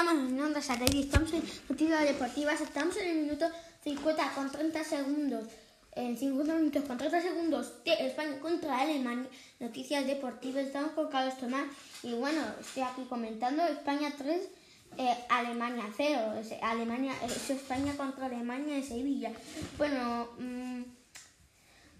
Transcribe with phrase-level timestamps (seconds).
[0.00, 3.46] estamos en Onda Satélite, estamos en Noticias Deportivas, estamos en el minuto
[3.84, 5.44] 50 con 30 segundos.
[5.92, 9.28] En 50 minutos con 30 segundos de España contra Alemania,
[9.58, 11.66] Noticias Deportivas, estamos con Carlos Tomás.
[12.02, 14.48] Y bueno, estoy aquí comentando España 3,
[14.96, 16.32] eh, Alemania 0.
[16.40, 19.32] Es, Alemania, es España contra Alemania en Sevilla.
[19.76, 20.82] Bueno, mm,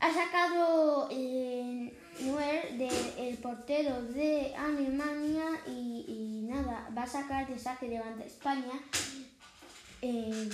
[0.01, 2.89] ha sacado eh, Neuer de,
[3.29, 8.73] el portero de Alemania y, y nada, va a sacar de saque de banda España.
[10.03, 10.49] Eh,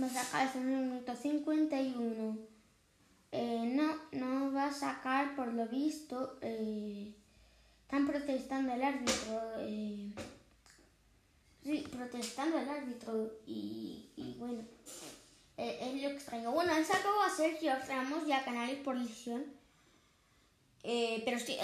[0.00, 2.38] va a sacar en el minuto 51.
[3.32, 6.38] Eh, no, no va a sacar por lo visto.
[6.40, 7.14] Eh,
[7.82, 9.40] están protestando el árbitro.
[9.58, 10.12] Eh,
[11.62, 13.30] sí, protestando el árbitro.
[13.46, 14.62] Y bueno,
[15.60, 16.52] eh, es lo extraño.
[16.52, 19.44] Bueno, han sacado a Sergio Ramos y a Canales por lesión.
[20.82, 21.58] Eh, pero sí,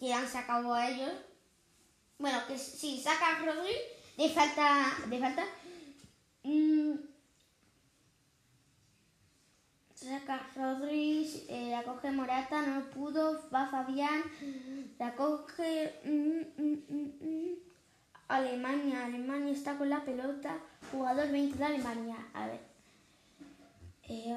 [0.00, 1.12] que han sacado a ellos.
[2.18, 3.74] Bueno, que si saca a Rodri,
[4.16, 4.96] de falta.
[5.08, 5.44] De falta.
[6.42, 6.94] mm,
[9.94, 14.22] saca Rodri, eh, la coge Morata, no pudo, va Fabián,
[14.98, 17.54] la coge mm, mm,
[18.28, 20.58] Alemania, Alemania está con la pelota,
[20.90, 22.73] jugador 20 de Alemania, a ver.
[24.08, 24.34] Eh,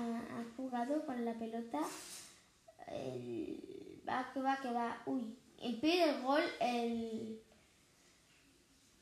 [0.00, 1.80] ha, jugado con la pelota,
[2.88, 7.40] el- va que va que va, uy, impide el gol el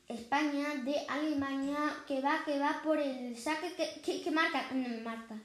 [0.09, 5.37] España de Alemania que va que va por el saque que, marca, no marca,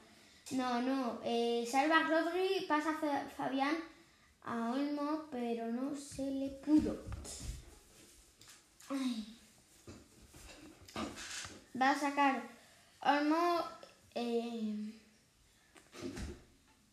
[0.52, 3.76] no, no, eh, salva Rodri, pasa Fa- Fabián
[4.44, 6.96] a Olmo, pero no se le pudo.
[8.90, 9.38] Ay.
[11.80, 12.42] Va a sacar
[13.00, 13.62] Olmo
[14.14, 14.92] eh,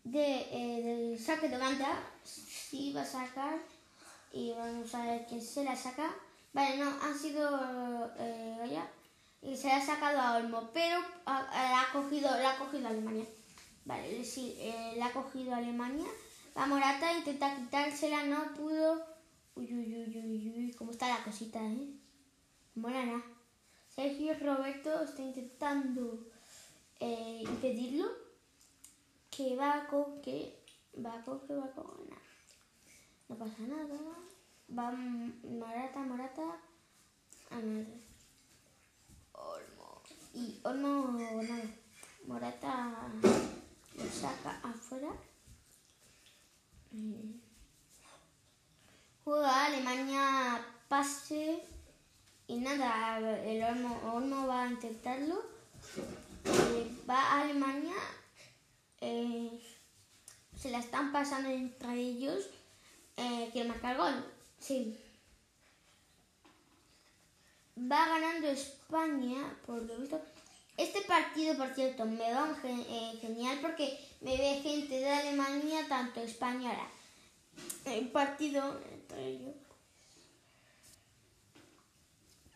[0.04, 1.92] de, eh, del saque de banda,
[2.24, 3.60] sí va a sacar
[4.34, 6.10] y vamos a ver quién se la saca.
[6.54, 8.82] Vale, no, ha sido eh,
[9.44, 13.26] y se la ha sacado a Olmo, pero ha, ha cogido, la ha cogido Alemania.
[13.86, 16.08] Vale, sí, eh, la ha cogido Alemania.
[16.56, 19.06] La Morata intenta quitársela, no pudo.
[19.54, 21.92] Uy, uy, uy, uy, uy, cómo está la cosita, ¿eh?
[22.73, 23.22] Mola nada.
[23.88, 26.26] Sergio Roberto está intentando
[27.00, 28.08] eh, impedirlo.
[29.30, 30.58] Que va con que
[30.98, 32.22] va con que va con nada.
[33.27, 33.98] No pasa nada.
[34.77, 36.58] Va Morata, Morata.
[37.52, 37.88] A ver.
[39.33, 40.02] Olmo.
[40.33, 41.11] Y Olmo
[41.42, 41.64] nada.
[42.26, 43.11] Morata
[43.95, 45.11] lo saca afuera.
[46.92, 47.39] Mm.
[49.23, 51.64] Juega Alemania pase.
[52.48, 55.44] Y nada, el Olmo, Olmo va a intentarlo.
[56.45, 57.94] Eh, va a Alemania.
[59.02, 59.61] eh,
[60.61, 62.45] se la están pasando entre ellos.
[63.17, 64.25] Eh, ¿Quién marca el gol?
[64.59, 64.97] Sí.
[67.77, 70.21] Va ganando España, por lo visto.
[70.77, 75.86] Este partido, por cierto, me va gen- eh, genial porque me ve gente de Alemania,
[75.87, 76.87] tanto española.
[77.86, 79.55] El partido entre ellos.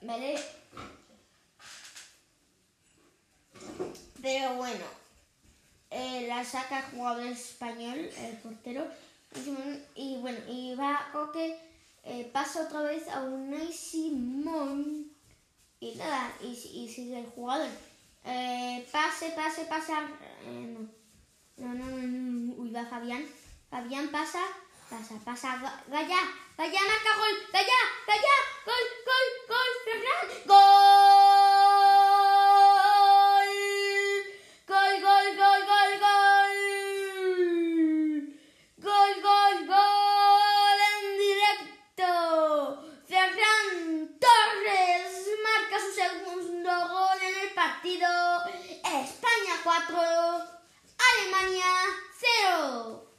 [0.01, 0.35] ¿Vale?
[4.21, 4.85] Pero bueno,
[5.93, 8.85] eh, la saca jugador español, el portero.
[9.95, 11.57] Y bueno, y va Coque,
[12.03, 15.11] eh, pasa otra vez a Unai Simón.
[15.79, 17.69] Y nada, y, y sigue el jugador.
[18.25, 20.09] Eh, pase, pase, pasa.
[20.45, 20.87] eh, no.
[21.57, 22.53] No, no, no.
[22.61, 23.25] Uy, va Fabián.
[23.69, 24.41] Fabián pasa,
[24.89, 25.83] pasa, pasa.
[25.87, 26.19] Gaya,
[26.57, 27.35] Gaya marca gol.
[27.51, 29.69] Gaya, Gaya, gol, gol, gol,
[30.47, 30.63] gol.
[38.77, 42.09] Gol, gol, gol en directo.
[43.07, 45.11] Ferran Torres
[45.43, 48.07] marca su segundo gol en el partido.
[48.83, 49.99] España 4,
[51.09, 51.71] Alemania
[52.47, 53.09] 0.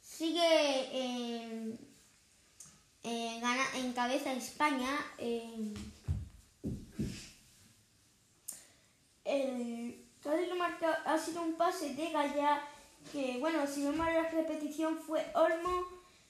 [0.00, 1.78] Sigue en,
[3.02, 4.90] en, gana, en cabeza España.
[5.18, 5.74] en-
[9.24, 12.62] el casi lo marca ha sido un pase de Gaya
[13.10, 15.86] que bueno si no mal la repetición fue Olmo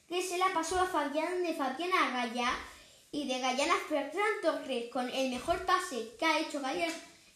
[0.07, 2.51] que se pasó a Fabián de Fabián a Gaya
[3.11, 6.87] y de Gaya a Ferran Torres con el mejor pase que ha hecho Gaya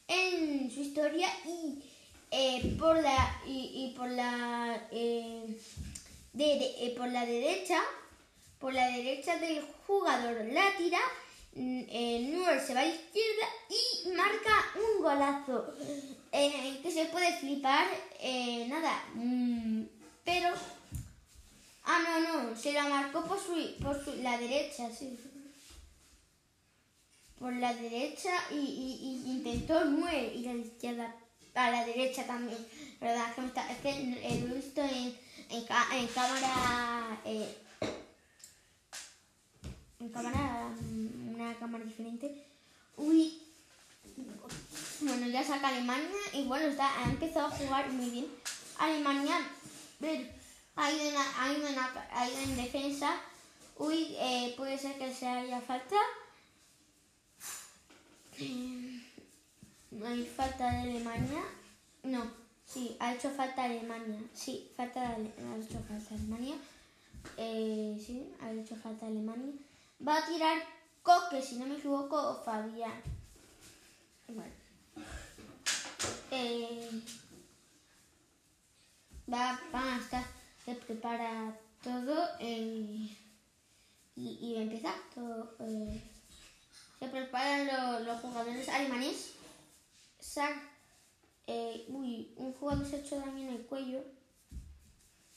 [0.08, 1.84] en su historia y
[2.32, 5.58] eh, por la y, por la eh,
[6.34, 7.82] de, eh, por la derecha
[8.60, 11.00] por la derecha del jugador la tira
[11.56, 15.74] mm, Neuer se va a la izquierda y marca un golazo
[16.32, 17.88] que se puede flipar
[18.68, 19.84] nada mm,
[20.24, 20.54] pero
[21.92, 25.18] Ah, no, no, se la marcó por su, por su, la derecha, sí.
[27.40, 31.16] Por la derecha y, y, y intentó 9 y la izquierda
[31.56, 32.64] a la derecha también.
[33.02, 33.34] ¿Verdad?
[33.34, 34.18] Que, me es que lo
[34.54, 35.18] he visto en,
[35.50, 37.22] en, en cámara.
[37.26, 37.58] eh,
[40.00, 40.70] en cámara.
[41.34, 42.46] Una cámara diferente.
[42.98, 43.42] Uy.
[45.02, 48.28] Bueno, ya saca Alemania y bueno, está, ha empezado a jugar muy bien.
[48.78, 49.40] Alemania,
[50.80, 53.20] ha ido en, ha ido en, ha ido en defensa.
[53.78, 55.96] Uy, eh, puede ser que se haya falta.
[58.40, 59.04] Eh,
[60.06, 61.44] hay falta de Alemania.
[62.04, 62.32] No,
[62.66, 64.20] sí, ha hecho falta Alemania.
[64.34, 66.56] Sí, falta de ha hecho falta Alemania.
[67.36, 69.54] Eh, sí, ha hecho falta Alemania.
[70.06, 70.58] Va a tirar
[71.04, 73.02] Coque, si no me equivoco, o Fabián.
[74.28, 74.54] Bueno.
[76.32, 76.90] Eh,
[79.32, 80.24] va, va a estar,
[80.70, 83.10] se prepara todo eh,
[84.16, 85.56] y, y va a empezar todo.
[85.62, 86.02] eh,
[87.00, 89.32] se preparan lo- los jugadores alemanes.
[90.20, 90.54] Sac,
[91.48, 94.04] eh, uy, un jugador se ha hecho daño en el cuello.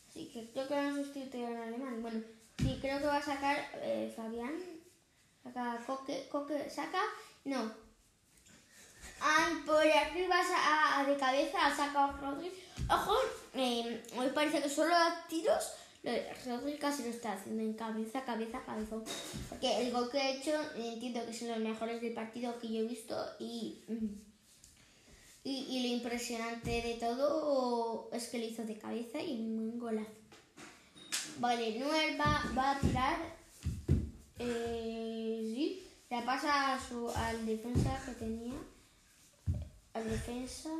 [0.09, 2.03] Así que creo que lo han sustituido en alemán.
[2.03, 2.21] Bueno,
[2.59, 4.53] sí, creo que va a sacar eh, Fabián.
[5.45, 7.01] Saca Coque, Coque, saca.
[7.45, 7.73] No.
[9.21, 12.53] Ay, por arriba sa- a- de cabeza ha sacado Rodri.
[12.91, 13.17] Ojo,
[13.55, 14.95] eh, hoy parece que solo
[15.29, 15.73] tiros.
[16.03, 16.29] De
[16.81, 18.97] casi lo está haciendo en cabeza, cabeza, cabeza.
[19.49, 22.81] Porque el gol que ha hecho, entiendo que son los mejores del partido que yo
[22.81, 23.17] he visto.
[23.39, 23.85] Y,
[25.45, 30.11] y, lo impresionante de todo es que lo hizo de cabeza y un golazo.
[31.39, 33.17] Vale, Noel va, a tirar.
[34.41, 38.55] Eh, sí, la pasa su, al defensa que tenía.
[39.95, 40.71] Al defensa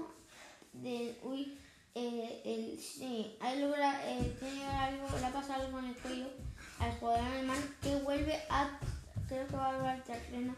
[0.73, 1.17] de.
[1.23, 1.57] Uy,
[1.95, 6.27] eh, el, sí, ahí logra, eh, tiene algo, le ha pasado algo en el cuello
[6.79, 8.79] al jugador alemán que vuelve a.
[9.29, 10.57] Creo que va a volver al terreno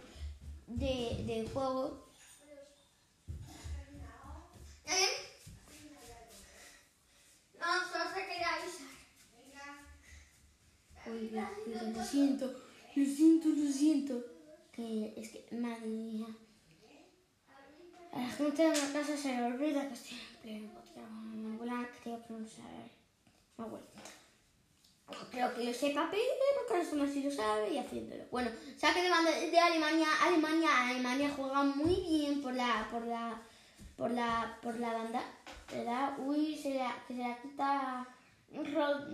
[0.67, 2.09] de, de juego.
[4.87, 5.09] ¿Eh?
[7.59, 8.89] No, solo se quería avisar.
[11.07, 12.47] Uy, lo- lo siento,
[12.95, 14.25] lo siento, lo siento.
[14.73, 16.27] Que es que, madre mía.
[18.13, 20.84] A la gente de la casa se le olvida que estoy en pleno
[21.73, 23.87] abuela creo que no abuela.
[25.31, 26.23] Creo que lo sepa, pero
[26.69, 28.25] porque no sé si lo sabe y haciéndolo.
[28.31, 30.09] Bueno, saque de banda de Alemania.
[30.23, 33.41] Alemania, Alemania juega muy bien por la, por la,
[33.97, 35.23] por la, por la banda,
[35.71, 36.19] ¿verdad?
[36.19, 38.07] Uy, se la, se la quita
[38.53, 39.09] Rod,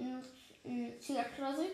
[0.65, 1.73] mm, sí, Rodri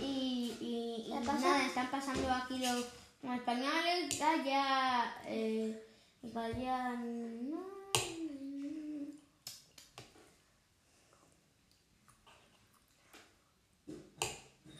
[0.00, 2.86] y, y, y nada, están pasando aquí los,
[3.22, 5.80] los españoles, ya, eh,
[6.22, 7.73] Italia, no,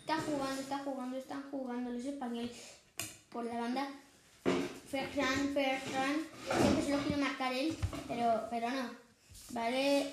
[0.06, 2.50] Está jugando, está jugando, están jugando los españoles
[3.30, 3.88] por la banda.
[4.90, 6.16] Ferran, Ferran,
[6.46, 7.74] sé que se lo quiere marcar él,
[8.06, 8.90] pero, pero no.
[9.52, 10.12] Vale,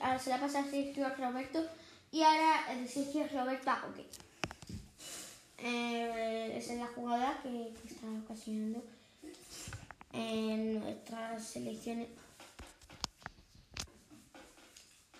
[0.00, 1.68] ahora se la pasa a Sergio Roberto
[2.12, 4.06] y ahora de Sergio Roberto a Coque.
[5.58, 8.84] Eh, esa es la jugada que, que está ocasionando
[10.12, 12.06] en nuestras selecciones.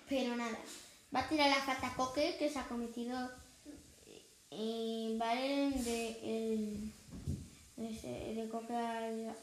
[0.08, 0.56] Pero nada,
[1.12, 3.47] va a tirar la falta Coque que se ha cometido
[4.50, 6.92] y vale de, el,
[7.76, 9.34] de, de al- a-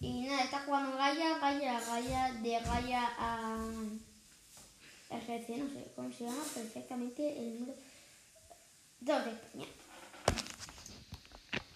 [0.00, 3.66] y nada, está jugando Gaia, Gaia, Gaia, de Gaia a
[5.10, 7.78] RC, no sé cómo se llama perfectamente el número
[9.00, 9.66] 2 de España.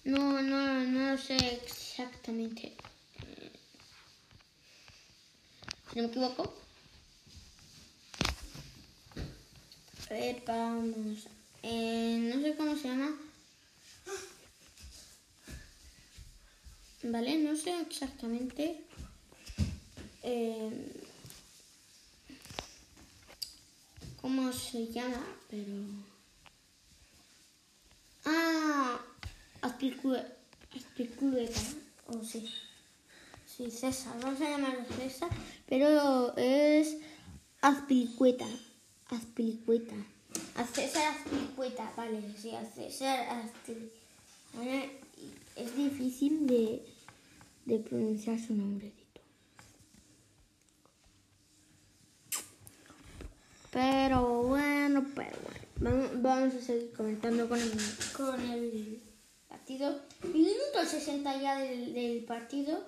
[0.05, 2.75] No, no, no sé exactamente.
[3.27, 3.53] eh,
[5.93, 6.53] Si no me equivoco.
[10.11, 11.29] A ver, vamos.
[11.71, 13.11] Eh, no sé cómo se llama.
[17.03, 18.85] Vale, no sé exactamente.
[20.23, 20.71] eh,
[24.23, 25.75] cómo se llama, pero.
[28.25, 28.99] Ah,
[29.61, 31.61] Azpilicueta.
[32.07, 32.49] O sí.
[33.47, 34.19] Sí, César.
[34.23, 35.29] Vamos a llamarlo César.
[35.67, 36.97] Pero es
[37.61, 38.47] Azpilicueta.
[39.11, 39.95] Azpilicueta.
[40.59, 41.93] A César Azpilicueta.
[41.97, 43.45] Vale, sí, a César
[45.55, 46.85] Es difícil de,
[47.65, 49.21] de pronunciar su nombrecito.
[53.71, 55.59] Pero bueno, pero bueno.
[55.77, 57.73] Vamos, vamos a seguir comentando con el,
[58.17, 59.01] con el
[59.49, 60.01] partido.
[60.25, 62.85] Minuto 60 ya del, del partido.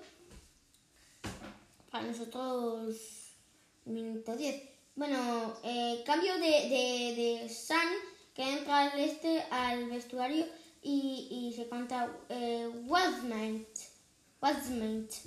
[1.92, 2.96] Para nosotros,
[3.84, 4.69] minuto 10.
[4.96, 7.88] Bueno, eh, cambio de, de, de San
[8.34, 10.46] que entra al este al vestuario
[10.82, 12.68] y, y se canta eh,
[14.40, 15.18] Wasmate.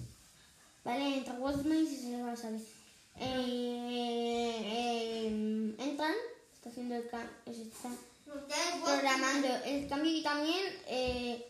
[0.84, 1.18] ¿Vale?
[1.18, 2.66] Entra Wasmate y se va a salir.
[3.20, 6.14] Eh, eh, entran,
[6.54, 7.90] está haciendo el cambio, está
[8.84, 11.48] programando el cambio y también eh,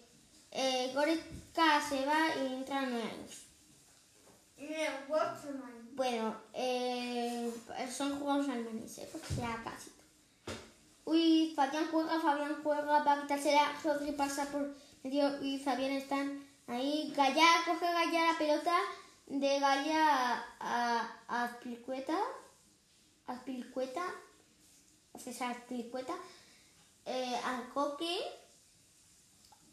[0.52, 3.44] eh, Goretzka se va y entra nuevos.
[5.96, 7.54] Bueno, eh,
[7.92, 9.92] son juegos alemanes, porque ya casi.
[11.06, 14.74] Uy, Fabián juega, Fabián juega, va a quitársela, Rodri pasa por
[15.04, 17.14] medio y Fabián están ahí.
[17.16, 18.76] Gaya, coge Gaya la pelota
[19.28, 22.18] de Gaya a, a Azpilicueta,
[23.28, 24.04] Azpilicueta,
[25.16, 26.16] César Azpilicueta,
[27.06, 28.18] eh, a Coque,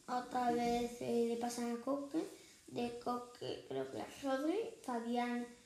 [0.06, 2.28] otra vez eh, le pasan a Coque,
[2.66, 5.59] de Coque creo que a Rodri, Fabián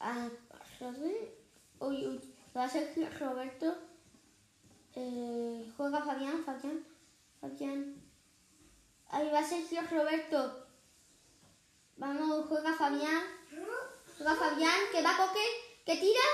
[0.00, 0.28] a
[0.80, 1.16] Rodri,
[1.78, 3.76] uy, uy, va a ser Roberto,
[4.94, 6.84] eh, juega Fabián, Fabián,
[7.40, 7.94] Fabián,
[9.10, 10.66] ahí va a ser Roberto,
[11.96, 13.22] vamos, juega Fabián,
[14.16, 15.46] juega Fabián, que va Coque,
[15.84, 16.26] que tira,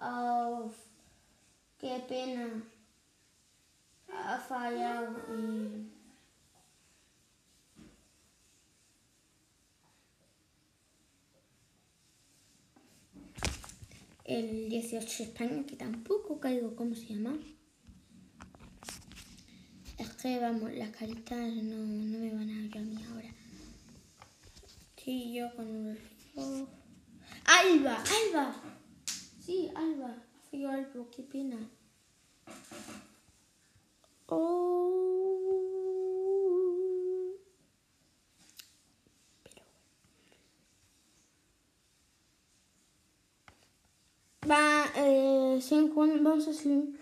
[0.00, 0.70] oh,
[1.78, 2.62] qué pena,
[4.12, 5.16] ha fallado.
[5.30, 6.01] y-
[14.24, 17.36] el 18 España, que tampoco caigo cómo se llama.
[19.98, 23.34] Es que, vamos, las caritas no, no me van a ir a mí ahora.
[24.96, 25.98] Sí, yo con
[26.36, 26.68] oh.
[27.44, 27.96] ¡Alba!
[27.96, 28.54] ¡Alba!
[29.44, 30.14] Sí, Alba.
[30.48, 31.58] Fui Alba, qué pena.
[34.26, 34.72] Oh.
[39.42, 39.62] Pero
[44.48, 46.98] Va, eh, siguen jugando, vamos a seguir.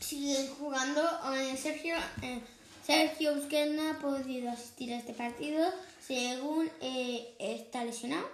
[0.00, 1.02] Siguen jugando.
[1.34, 2.40] eh, Sergio, eh,
[2.84, 5.72] Sergio Busquets no ha podido asistir a este partido
[6.06, 8.28] según eh, está lesionado.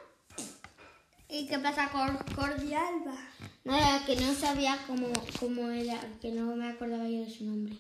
[1.29, 3.17] ¿Y qué pasa con Cordi Alba?
[3.65, 5.09] Nada, que no sabía cómo,
[5.41, 7.77] cómo era, que no me acordaba yo de su nombre.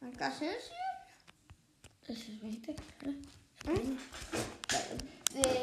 [0.00, 0.44] ¿Acaso?
[0.44, 3.18] Eso es 20, claro.
[3.68, 3.96] Eh,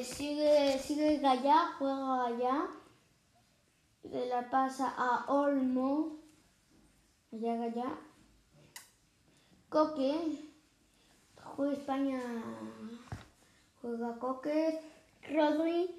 [0.04, 2.68] sigue, sigue Gallá, juega Gallá.
[4.02, 6.18] Se la pasa a Olmo.
[7.32, 7.98] Gallá, Gallá.
[9.70, 10.40] Coque.
[11.56, 12.22] Juega España.
[13.82, 14.80] Juega Coque.
[15.30, 15.96] Rodri.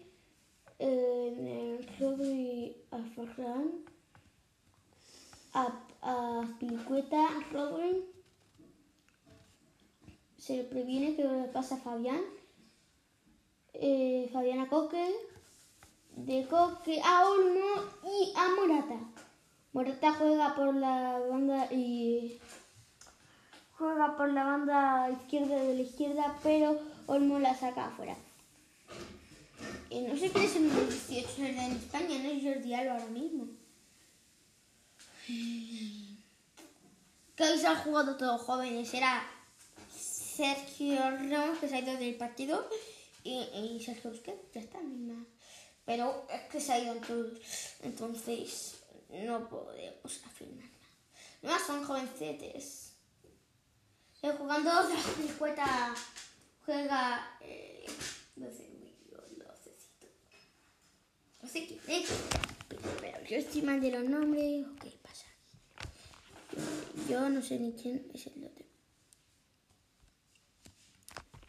[0.79, 3.85] Eh, Rodri a Ferran.
[5.55, 5.69] A,
[6.03, 7.29] a Pilicueta.
[7.53, 8.05] Rodri.
[10.39, 12.39] Se le previene que le pasa a Fabián.
[13.75, 15.15] Eh, Fabián a Coque.
[16.17, 18.99] De Coque a Olmo y a Morata.
[19.73, 22.41] Morata juega por la banda y
[23.79, 28.17] juega por la banda izquierda de la izquierda, pero Olmo la saca afuera.
[29.89, 33.07] Y no sé quién es el número 18 en España, no es Jordi Alba ahora
[33.07, 33.47] mismo.
[37.37, 39.23] Que se jugado todos jóvenes, era
[39.91, 42.69] Sergio Ramos, que se ha ido del partido,
[43.23, 45.27] y, y Sergio Busquets, ya está, más.
[45.85, 47.41] Pero es que se ha ido todos,
[47.83, 48.77] entonces
[49.09, 51.59] no podemos afirmar nada.
[51.59, 52.93] No son jovencetes.
[54.15, 55.95] Estoy jugando la cueta
[56.65, 57.39] juega
[58.37, 58.69] no sé,
[59.11, 60.07] yo no sé si
[61.43, 62.09] no sé quién es,
[62.69, 65.27] pero, yo estoy mal de los nombres, o qué pasa.
[67.09, 68.65] Yo no sé ni quién es el otro.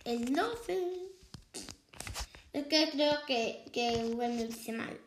[0.03, 1.10] El 12.
[2.53, 4.99] Es que creo que, que Google me dice mal.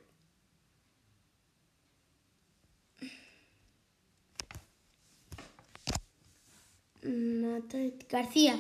[7.03, 8.57] Mata- García.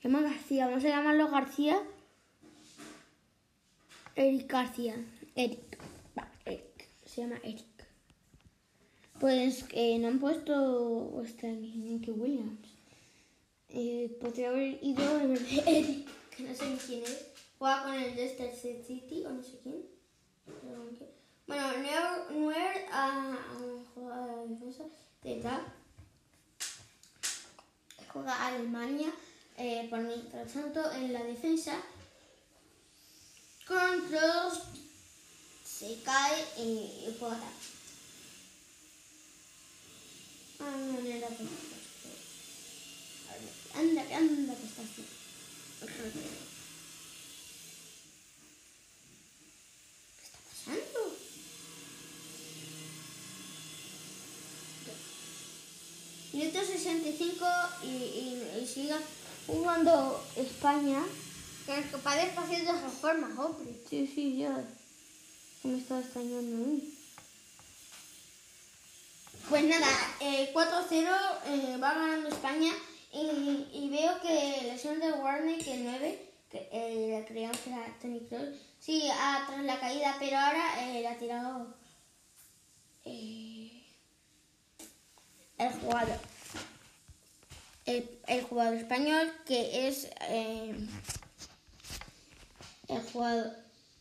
[0.00, 0.66] Se llama García.
[0.66, 1.80] Vamos a llamarlo García.
[4.16, 4.96] Eric García.
[5.34, 5.78] Eric.
[6.16, 6.88] Va, Eric.
[7.06, 7.64] Se llama Eric.
[9.18, 12.68] Pues eh, no han puesto Stanley Williams.
[13.68, 17.26] Eh, podría haber ido en vez de Eric, que no sé quién es.
[17.60, 19.84] Juega con el Leicester City o no sé quién.
[21.46, 23.36] Bueno, Neuer, Neuer a, a
[23.94, 24.84] juega a la defensa
[25.22, 25.60] de tal.
[28.10, 29.12] Juega Alemania.
[29.58, 31.82] Eh, por mientras tanto, en la defensa,
[33.66, 34.62] Kroos
[35.62, 37.36] se cae y, juega.
[40.60, 41.28] Ah, no, no era.
[43.74, 45.19] Anda, anda, que está así.
[56.98, 57.46] 65
[57.84, 58.98] y, y, y siga
[59.46, 61.02] jugando España.
[61.66, 63.74] Que el padre está haciendo reformas, hombre.
[63.88, 64.64] Sí, sí, ya.
[65.62, 66.94] Me estaba extrañando a mí.
[69.48, 69.88] Pues nada,
[70.20, 71.08] eh, 4-0
[71.46, 72.72] eh, va ganando España
[73.12, 77.58] y, y veo que la lesión de Warner, que el 9, que eh, la creíamos
[77.58, 81.74] que era Tony Kroos, sí, ah, tras la caída, pero ahora eh, la ha tirado
[83.04, 83.82] eh,
[85.58, 86.29] el jugador.
[87.90, 90.76] El, el jugador español que es eh,
[92.86, 93.50] el jugador,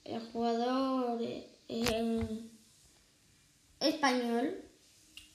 [0.05, 2.49] el jugador eh,
[3.79, 4.63] español.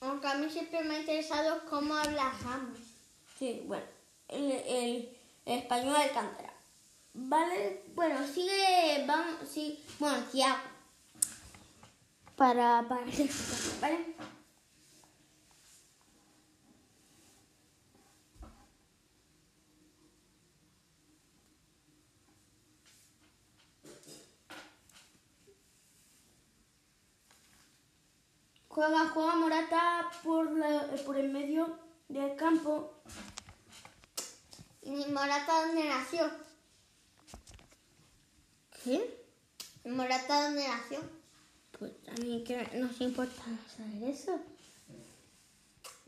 [0.01, 2.79] Aunque a mí siempre me ha interesado cómo habla Ramos.
[3.37, 3.87] Sí, bueno,
[4.29, 6.55] el, el, el español Alcántara.
[7.13, 10.63] Vale, bueno, sigue, vamos, sí, bueno, Tiago.
[12.37, 13.05] Para, para.
[28.75, 31.79] Juega, juega Morata por, la, por el medio
[32.09, 33.05] del campo.
[34.83, 36.29] ¿Y Morata dónde nació?
[38.83, 39.25] ¿Qué?
[39.85, 40.99] ¿Morata dónde nació?
[41.79, 43.45] Pues a mí que nos importa
[43.77, 44.41] saber eso.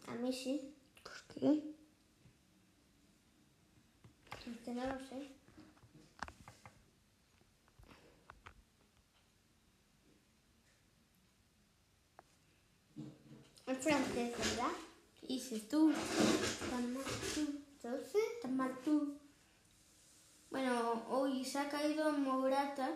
[0.08, 0.74] A mí sí.
[1.04, 1.62] ¿Por qué?
[4.50, 5.35] Usted no lo sé.
[13.66, 14.70] Es francés, ¿verdad?
[15.20, 15.92] ¿Qué dices tú?
[18.42, 19.18] Tan mal tú.
[20.50, 22.90] Bueno, hoy se ha caído Morata,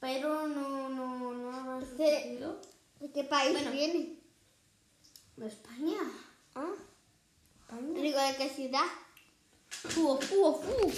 [0.00, 2.60] pero no, no, no ha sucedido.
[3.00, 3.70] ¿de qué país Bueno.
[3.70, 4.18] viene?
[5.36, 5.98] ¿De España?
[6.54, 6.72] ¿Ah?
[7.60, 8.00] España.
[8.00, 8.86] Digo, ¿de qué ciudad?
[9.68, 10.92] Fu, fu, fu.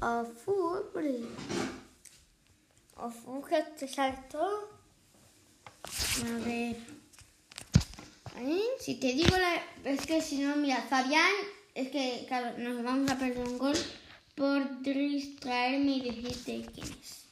[0.00, 1.20] A fu, hombre.
[2.96, 4.81] ¿O Funge, te sabes todo?
[5.84, 6.76] A ver.
[8.38, 8.62] ¿Eh?
[8.80, 9.90] Si te digo la...
[9.90, 11.32] Es que si no, mira, Fabián,
[11.74, 13.76] es que claro, nos vamos a perder un gol
[14.34, 17.26] por distraerme y decirte quién es.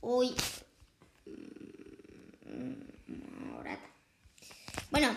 [0.00, 0.34] Uy.
[1.24, 3.90] Mm, Morata.
[4.90, 5.16] Bueno,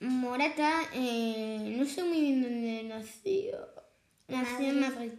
[0.00, 3.58] Morata, eh, no sé muy bien dónde nació.
[4.26, 5.12] Nació en Madrid.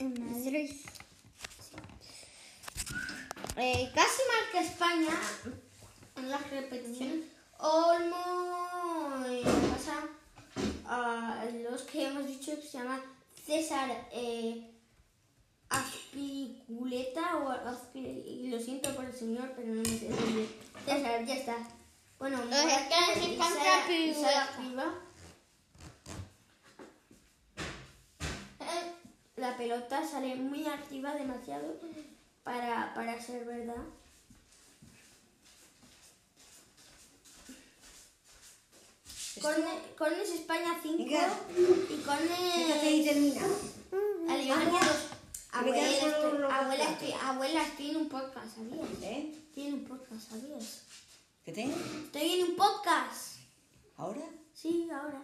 [0.00, 0.70] En Madrid.
[3.56, 5.20] Eh, casi marca España
[6.16, 7.24] en las repeticiones.
[7.58, 10.08] Olmo, eh, pasa
[10.86, 13.02] a los que hemos dicho que se llama
[13.46, 14.70] César eh,
[15.68, 17.52] Aspiculeta o
[18.48, 20.60] lo siento por el señor, pero no me sé decir.
[20.84, 21.56] César, ya está.
[22.18, 24.14] Bueno, que.
[24.14, 24.94] Sara Priva.
[28.60, 28.92] Eh,
[29.36, 31.76] La pelota sale muy activa, demasiado
[32.48, 33.84] para, para ser verdad.
[39.40, 41.28] Corne- Cornes España 5 Venga.
[41.90, 43.42] y Cornes termina.
[44.28, 44.96] Alemania 2.
[45.52, 47.02] Abuela, estoy- abuela, datos.
[47.02, 49.02] estoy- abuela, estoy en un podcast, ¿sabías?
[49.02, 49.32] ¿Eh?
[49.48, 50.82] Estoy en un podcast, ¿sabías?
[51.44, 51.76] ¿Qué tengo?
[52.04, 53.36] Estoy en un podcast.
[53.96, 54.24] ¿Ahora?
[54.52, 55.22] Sí, ahora.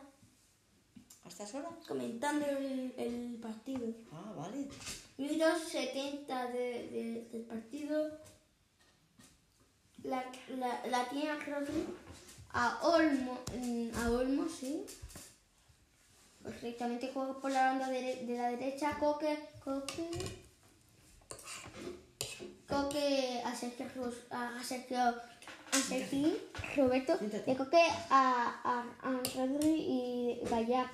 [1.24, 1.72] ¿A estas horas?
[1.87, 3.87] Comentando el, el partido.
[4.12, 4.68] Ah, vale.
[5.16, 8.18] Minutos 70 de, de- del partido.
[10.03, 10.24] La,
[10.59, 11.87] la, la tiene a Rodri.
[12.53, 13.38] A Olmo.
[13.96, 14.85] A Olmo, sí.
[16.42, 18.98] Perfectamente juega por la banda dere- de la derecha.
[18.98, 19.38] Coque.
[19.64, 20.11] Coque.
[22.68, 24.12] Coque a Sergio.
[24.31, 24.98] A Sergio.
[24.98, 26.29] A Sergio.
[26.77, 27.16] Roberto.
[27.18, 30.90] De Coque a, a, a Rodri y Gallac.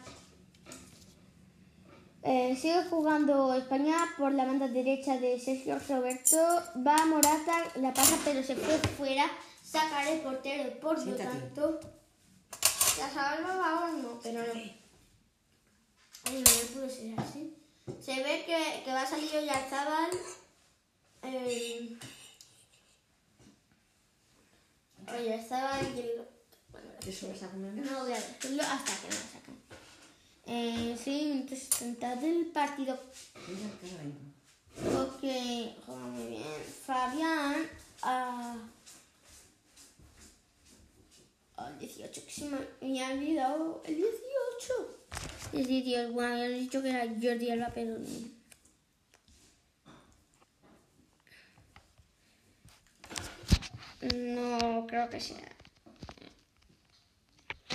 [2.23, 6.37] Eh, sigue jugando España por la banda derecha de Sergio Roberto.
[6.87, 9.25] Va Morata, la pasa pero se fue fuera.
[9.65, 11.81] Sacar el portero, por lo tanto.
[12.99, 14.53] La salvaba Olmo, pero no.
[16.25, 17.57] Ay, no puede ser así.
[18.01, 20.11] Se ve que, que va a salir Oyarzábal.
[21.23, 21.97] Eh,
[25.09, 26.29] Oyarzábal y el.
[26.71, 27.73] Bueno, ¿Eso vas a comer?
[27.73, 29.60] no voy a decirlo hasta que me lo saquen.
[30.53, 32.99] Eh, sí, minuto 70 del partido.
[34.75, 36.43] Porque juega muy bien.
[36.85, 37.69] Fabián
[38.03, 38.57] a.
[41.57, 43.81] Al 18, que se me, me ha olvidado.
[43.87, 44.11] El 18.
[45.53, 47.97] El 18, bueno, había dicho que era Jordi Alba, pero.
[47.99, 48.41] no.
[54.11, 55.37] No creo que sea.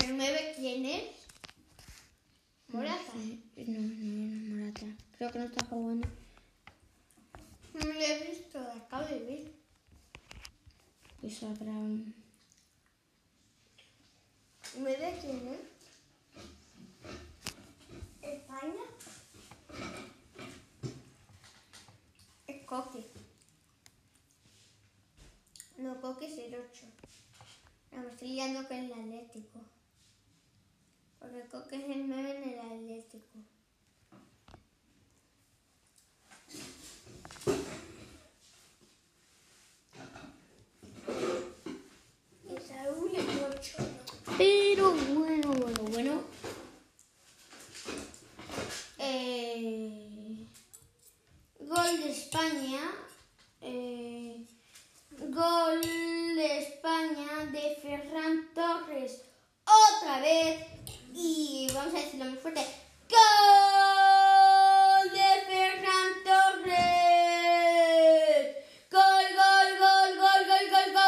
[0.04, 1.25] el 9 quién es?
[2.76, 3.14] Morata.
[3.16, 4.86] No, no, no, Morata.
[5.18, 6.08] Creo que no está jugando.
[7.74, 9.52] No lo he visto, lo acabo de ver.
[11.22, 12.14] Pues habrá un...
[14.78, 15.62] ¿9 quién es?
[18.22, 18.84] ¿España?
[22.46, 23.06] Es Coque.
[25.78, 26.86] No, Coque es el 8.
[27.94, 29.62] No, me estoy liando con el Atlético.
[31.26, 33.40] Porque Coque es el 9 en el Atlético.
[42.48, 43.78] Y Saúl el 8.
[44.38, 46.22] Pero bueno, bueno, bueno.
[49.00, 50.46] Eh,
[51.60, 52.82] gol de España.
[53.62, 54.46] eh,
[55.20, 59.22] gol de España de Ferran Torres.
[59.66, 60.66] Otra vez.
[61.14, 62.62] Y vamos a decirlo muy fuerte.
[63.10, 66.76] ¡Gol de Ferran Torres!
[68.92, 71.06] ¡Gol, gol, gol, gol, gol, gol, gol!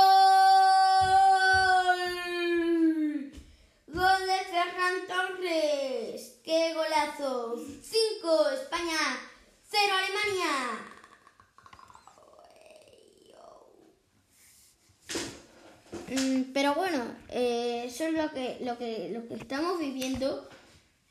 [3.88, 6.20] Gol de Ferran Torres.
[6.44, 7.56] ¡Qué golazo!
[7.84, 9.00] 5 España,
[9.70, 10.54] 0 Alemania.
[16.10, 20.48] Mm, pero bueno, eh, eso es lo que, lo que, lo que estamos viviendo.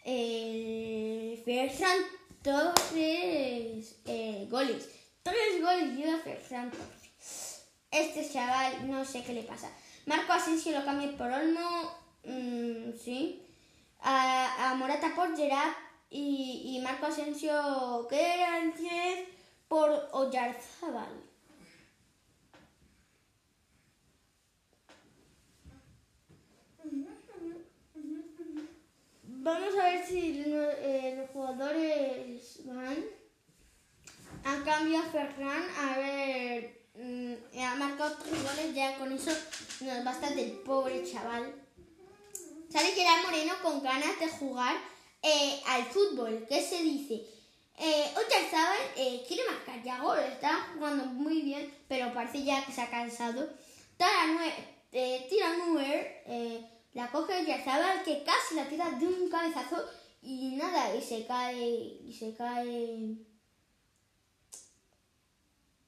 [0.04, 1.98] Eh, Ferran
[2.42, 4.88] Torres, eh, goles.
[5.22, 7.64] Tres goles lleva Ferran Torres.
[7.90, 9.70] Este chaval, no sé qué le pasa.
[10.06, 11.92] Marco Asensio lo cambia por Olmo,
[12.24, 13.42] mm, sí.
[14.00, 15.72] A, a Morata por Gerard
[16.10, 19.28] y, y Marco Asensio, que era el 10,
[19.68, 21.22] por Oyarzábal.
[29.22, 32.96] Vamos a ver si lo- eh, los jugadores van.
[34.44, 35.62] Han cambiado a Ferran.
[35.78, 38.74] A ver, mm, ha marcado tres goles.
[38.74, 39.30] Ya con eso
[40.34, 41.54] del pobre chaval.
[42.70, 44.76] Sale que era Moreno con ganas de jugar
[45.22, 46.44] eh, al fútbol.
[46.48, 47.24] ¿Qué se dice?
[47.78, 50.18] Eh, Oyarzábal eh, quiere marcar ya gol.
[50.18, 53.48] Está jugando muy bien, pero parece ya que se ha cansado.
[53.96, 54.52] Tira Nue-
[54.92, 59.84] eh, eh, la coge Oyarzábal que casi la tira de un cabezazo
[60.22, 61.58] y nada, y se cae,
[62.04, 63.16] y se cae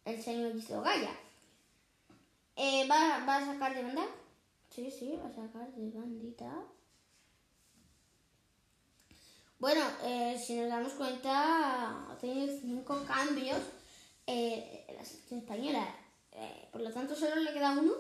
[0.04, 0.52] el señor
[0.84, 1.10] Gaya.
[2.56, 4.06] Eh, ¿va, ¿Va a sacar de banda?
[4.78, 6.64] Sí, sí, va a sacar de bandita.
[9.58, 13.58] Bueno, eh, si nos damos cuenta, ha tenido cinco cambios
[14.24, 15.84] eh, la española.
[16.30, 17.92] Eh, por lo tanto, solo le queda uno.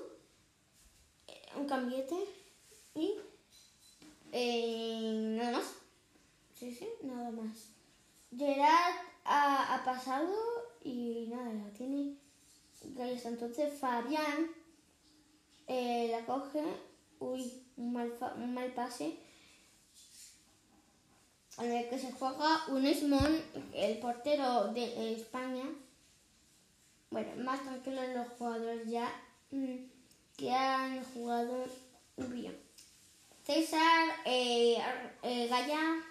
[1.26, 2.14] eh, un cambiete.
[2.94, 3.16] Y
[5.36, 5.74] nada más.
[6.56, 7.70] Sí, sí, nada más.
[8.30, 10.32] Gerard ha, pasado
[10.84, 12.14] y nada, la tiene.
[13.24, 14.57] Entonces Fabián
[15.68, 16.62] eh, la coge.
[17.20, 19.18] Uy, un mal, un mal pase.
[21.58, 23.42] En el que se juega un Esmond,
[23.74, 25.64] el portero de España.
[27.10, 29.10] Bueno, más tranquilos los jugadores ya
[29.50, 29.76] mm,
[30.36, 31.64] que han jugado
[32.16, 32.56] bien.
[33.44, 34.76] César, eh,
[35.22, 36.02] eh, Gaya,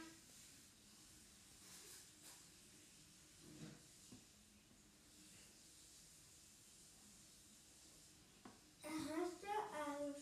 [8.84, 10.16] arrastra a los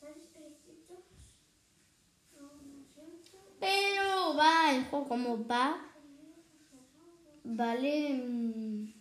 [0.00, 1.04] tres pequeñitos.
[3.58, 5.66] Pero va el juego como va.
[7.44, 8.10] Vale.
[8.14, 8.92] mm,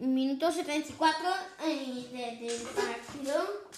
[0.00, 1.28] Minuto 74
[1.64, 3.70] eh, de- del partido.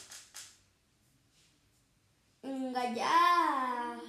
[2.43, 4.01] Gaya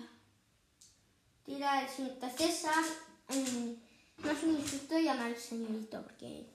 [1.46, 2.84] tira el señorita César.
[3.30, 3.76] eh,
[4.24, 6.46] no es un insulto llamar señorito, porque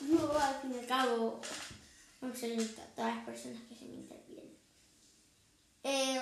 [0.00, 1.40] no, al fin y al cabo,
[2.20, 4.17] no señorita, todas las personas que se me intervienen.
[5.82, 6.18] Eh,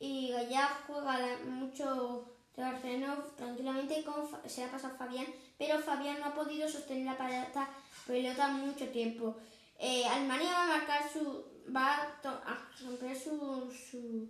[0.00, 2.24] y Gaya juega mucho
[2.54, 5.26] terreno tranquilamente Fa- se ha pasado Fabián,
[5.58, 7.68] pero Fabián no ha podido sostener la pelota,
[8.06, 9.36] pelota mucho tiempo.
[9.78, 10.04] Eh,
[10.52, 14.28] va a marcar su va a, romper su su,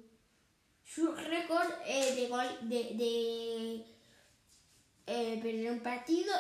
[0.84, 3.84] su récord eh, de gol de, de
[5.06, 6.34] eh, perder un partido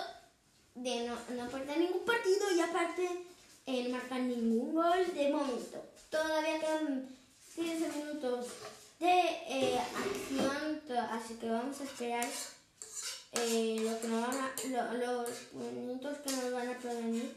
[0.74, 3.26] de no, no perder ningún partido y aparte
[3.66, 5.87] eh, no marcar ningún gol de momento.
[6.10, 7.08] Todavía quedan
[7.54, 8.46] 15 minutos
[8.98, 9.10] de
[9.48, 12.28] eh, acción, así que vamos a esperar
[13.32, 17.36] eh, lo que nos van a- lo- los minutos que nos van a provenir.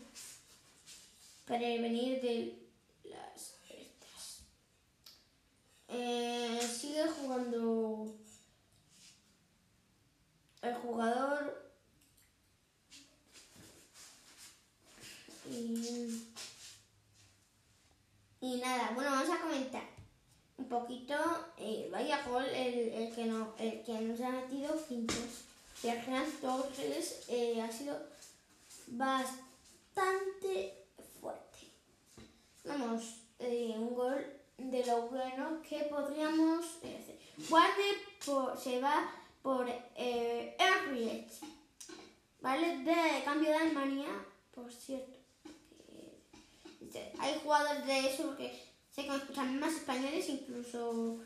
[1.46, 2.58] prevenir de
[3.04, 4.40] las estas.
[5.90, 8.16] Eh, sigue jugando
[10.62, 11.72] el jugador
[18.42, 19.84] y nada, bueno, vamos a comentar
[20.58, 21.16] un poquito,
[21.58, 25.46] eh, vaya gol el, el que no, el que nos ha metido Quintos.
[25.76, 27.98] Ferran Torres eh, ha sido
[28.88, 29.34] bastante
[31.20, 31.58] fuerte.
[32.66, 34.24] Vamos, eh, un gol
[34.58, 37.20] de lo bueno que podríamos eh, hacer.
[37.50, 40.56] Guarde por, se va por eh,
[42.42, 42.78] ¿vale?
[42.84, 44.10] De cambio de Alemania,
[44.54, 45.21] por cierto.
[47.20, 48.52] Hay jugadores de eso porque
[48.94, 51.20] sé que me escuchan más españoles, incluso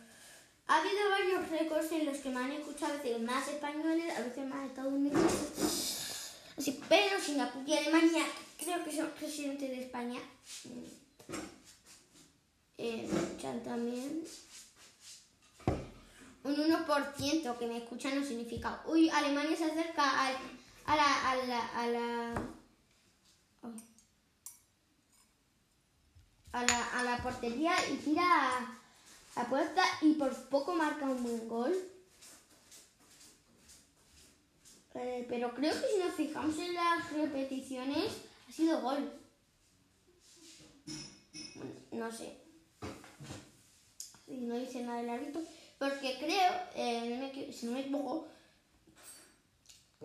[0.67, 4.21] ha habido varios récords en los que me han escuchado a veces más españoles, a
[4.21, 6.31] veces más estadounidenses.
[6.57, 8.25] Así, pero Singapur y Alemania
[8.57, 10.19] creo que son presidentes de España.
[10.63, 11.05] mm,
[12.77, 14.23] Eh, me escuchan también.
[16.43, 18.83] Un 1% que me escuchan no significa.
[18.85, 20.31] Uy, Alemania se acerca a
[20.95, 21.29] la.
[21.31, 21.67] a la.
[21.67, 22.33] a la.
[26.55, 28.79] A la, portería y tira
[29.35, 31.75] a puerta y por poco marca un buen gol.
[34.93, 38.13] Eh, pero creo que si nos fijamos en las repeticiones,
[38.47, 39.11] ha sido gol.
[41.91, 42.37] No sé.
[44.27, 45.41] Y no dice nada el árbitro.
[45.77, 48.27] Porque creo, eh, si no me equivoco,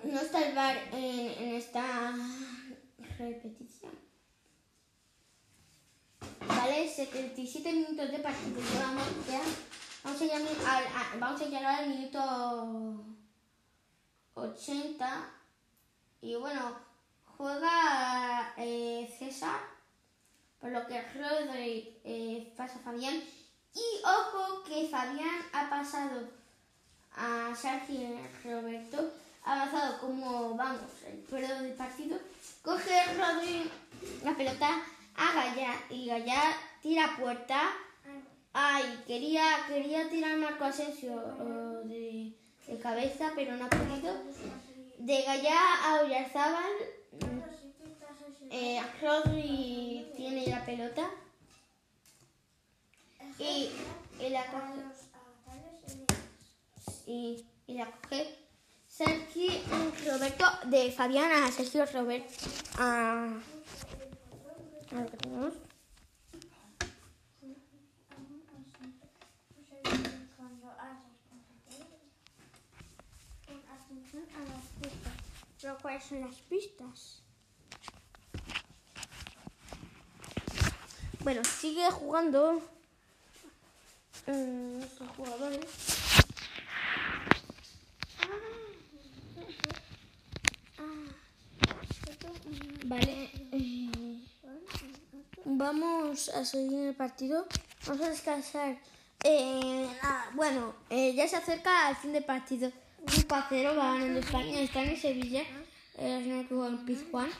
[0.02, 2.12] no está el bar en esta
[3.18, 3.99] repetición.
[6.46, 9.40] Vale, 77 minutos de partido llevamos ya.
[10.02, 13.04] Vamos a, llegar al, vamos a llegar al minuto
[14.34, 15.30] 80.
[16.22, 16.76] Y bueno,
[17.36, 19.60] juega eh, César,
[20.58, 23.22] por lo que Rodri eh, pasa a Fabián.
[23.74, 26.28] Y ojo que Fabián ha pasado
[27.14, 29.12] a Sergio Roberto,
[29.44, 32.18] ha avanzado como, vamos, el periodo del partido.
[32.62, 33.70] Coge Rodri
[34.24, 34.82] la pelota
[35.20, 36.42] a Gaya y Gaya
[36.82, 37.70] tira puerta.
[38.52, 41.14] Ay, quería, quería tirar Marco Asensio
[41.84, 42.32] de,
[42.82, 44.14] cabeza, pero no ha podido.
[44.98, 46.72] De Gaya a Oyarzábal,
[48.50, 51.08] eh, Rodri tiene la pelota
[53.38, 53.70] y,
[54.18, 54.80] y la coge
[57.06, 58.36] y, y la coge
[58.88, 59.52] Sergio
[60.06, 62.34] Roberto de Fabián a Sergio Roberto
[64.92, 65.54] a lo que tenemos.
[75.60, 77.22] Pero ¿cuáles son las pistas?
[81.20, 82.62] Bueno, sigue jugando
[84.26, 85.66] eh, nuestros jugadores.
[92.86, 93.39] Vale.
[95.70, 97.46] Eh, vamos a seguir el partido.
[97.86, 98.76] Vamos a descansar.
[99.22, 99.86] Eh,
[100.34, 102.70] bueno, eh, ya se acerca al fin del partido.
[103.00, 104.60] Un 0 va ganando España.
[104.60, 105.42] Está en Sevilla.
[105.96, 107.30] Eh, me equivoco, en Pizjuán.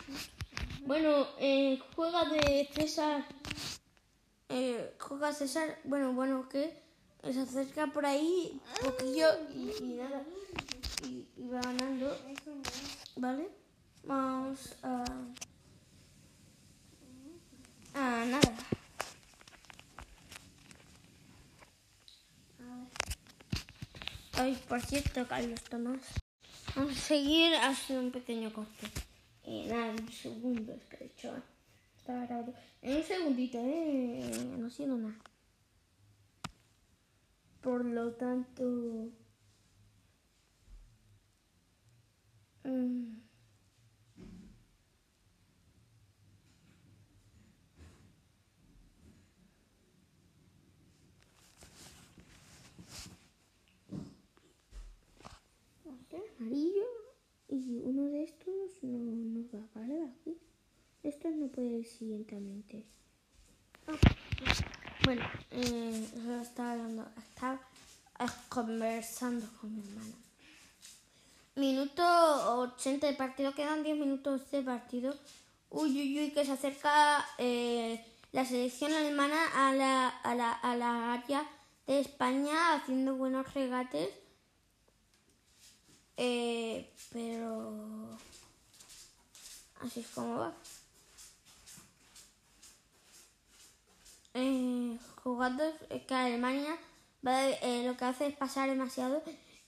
[0.86, 3.24] Bueno, eh, juega de César.
[4.48, 5.78] Eh, juega César.
[5.84, 6.72] Bueno, bueno, que
[7.22, 10.22] se acerca por ahí poquillo y, nada.
[11.04, 12.16] Y va ganando.
[13.16, 13.48] ¿Vale?
[14.04, 15.04] Vamos a.
[17.94, 18.52] A nada.
[24.34, 26.00] Ay, por cierto, Carlos Tomás.
[26.74, 28.86] Vamos a seguir haciendo un pequeño corte.
[29.44, 31.34] Eh, nada, un segundo, es que he dicho.
[31.98, 32.54] Estaba grabando.
[32.80, 34.54] En un segundito, eh.
[34.58, 35.18] No haciendo nada.
[37.60, 38.62] Por lo tanto.
[42.64, 43.29] mm,
[56.40, 56.86] amarillo
[57.48, 60.36] y uno de estos no nos va a valer aquí.
[61.02, 62.84] Estos no puede ir siguientemente.
[63.86, 63.92] Ah,
[65.04, 67.60] Bueno, eh, yo estaba hablando, estaba
[68.48, 70.14] conversando con mi hermana.
[71.56, 72.02] Minuto
[72.60, 75.14] 80 de partido, quedan 10 minutos de partido.
[75.70, 80.76] Uy, uy, uy, que se acerca eh, la selección alemana a la, a, la, a
[80.76, 81.46] la área
[81.86, 84.10] de España haciendo buenos regates.
[86.16, 88.18] Eh, pero
[89.80, 90.54] así es como va.
[95.22, 96.76] jugando es que Alemania
[97.26, 99.22] va eh, lo que hace es pasar demasiado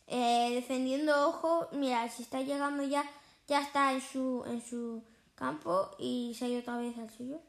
[0.07, 1.69] eh, defendiendo ojo.
[1.73, 3.05] Mira, si está llegando ya,
[3.49, 5.03] ya está en su, en su
[5.35, 7.41] campo y se ha ido otra vez al suyo.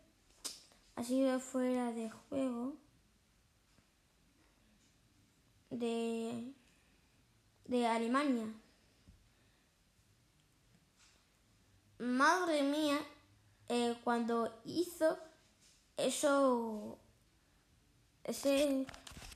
[0.96, 2.74] Ha sido fuera de juego
[5.70, 6.54] de,
[7.66, 8.48] de Alemania.
[12.04, 13.00] Madre mía,
[13.70, 15.18] eh, cuando hizo
[15.96, 17.00] eso,
[18.26, 18.86] ese,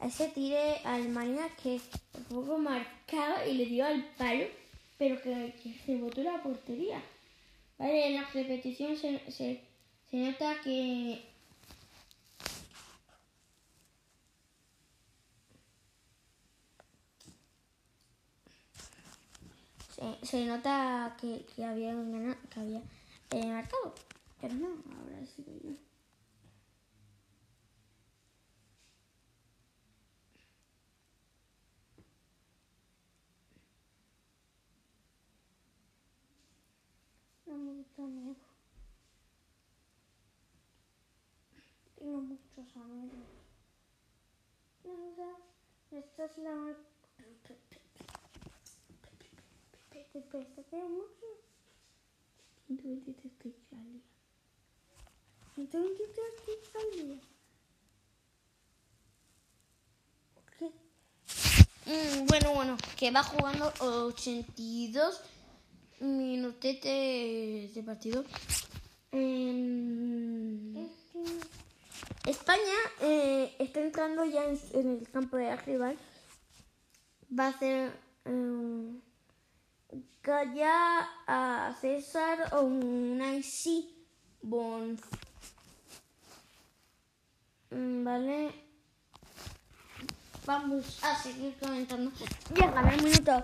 [0.03, 1.79] ese tire a Alemania que
[2.13, 4.47] un poco marcado y le dio al palo,
[4.97, 7.01] pero que, se botó la portería.
[7.77, 9.61] Vale, en la repetición se, se
[10.11, 11.23] nota que
[19.97, 21.93] se, se nota que, que había
[22.49, 22.81] que había
[23.31, 23.93] eh, marcado.
[24.39, 25.77] Pero no, ahora sí que.
[37.47, 38.35] No gusta miedo.
[41.95, 43.17] Tengo muchos amigos.
[44.83, 45.37] Nada,
[45.91, 46.96] esta es la...
[50.13, 51.25] Te tengo mucho.
[52.67, 54.01] 123 clics al día.
[55.55, 57.19] 123 clics al día.
[60.57, 60.71] ¿Qué?
[61.85, 65.21] Mm, bueno, bueno, que va jugando 82
[65.99, 68.23] minutetes de partido.
[69.11, 70.87] Em,
[72.25, 75.97] España eh, está entrando ya en, en el campo de rival.
[77.37, 77.91] Va a hacer
[78.25, 79.01] em,
[80.21, 83.93] Calla a César o un sí
[84.41, 84.97] Bon.
[87.69, 88.51] Vale.
[90.45, 92.11] Vamos a seguir comentando.
[92.55, 93.41] Llega el minuto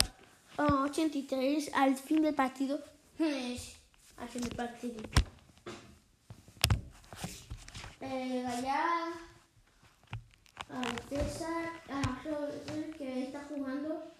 [0.57, 2.79] oh, 83 al fin del partido.
[3.19, 3.75] Es
[4.17, 5.03] Al fin del partido.
[7.99, 9.13] Eh, Gallá
[10.69, 14.11] a César, a Robert, que está jugando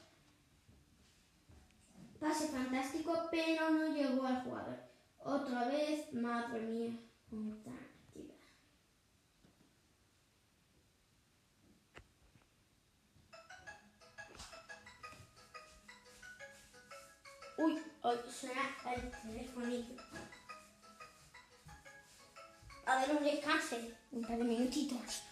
[2.24, 4.80] Pase fantástico, pero no llegó al jugador.
[5.20, 6.98] Otra vez, madre mía.
[17.58, 18.62] Uy, hoy suena
[18.96, 20.02] el telefonillo.
[22.86, 25.24] A ver, un descanse, un par de minutitos.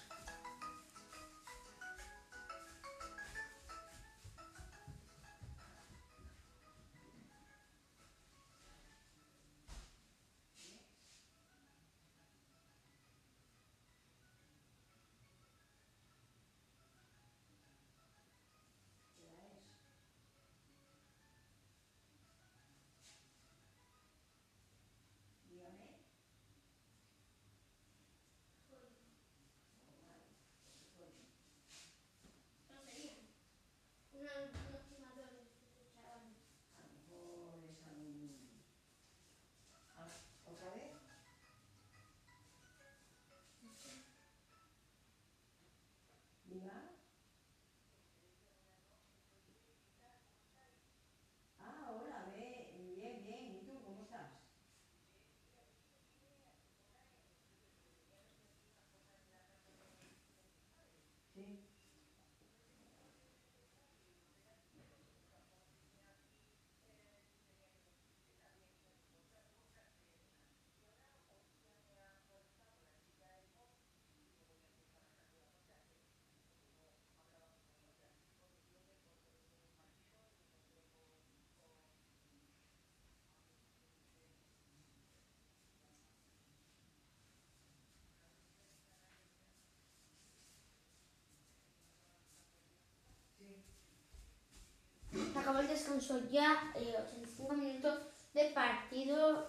[95.91, 97.99] Descanso ya, eh, 85 minutos
[98.33, 99.45] de partido.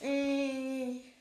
[0.00, 1.12] Eh,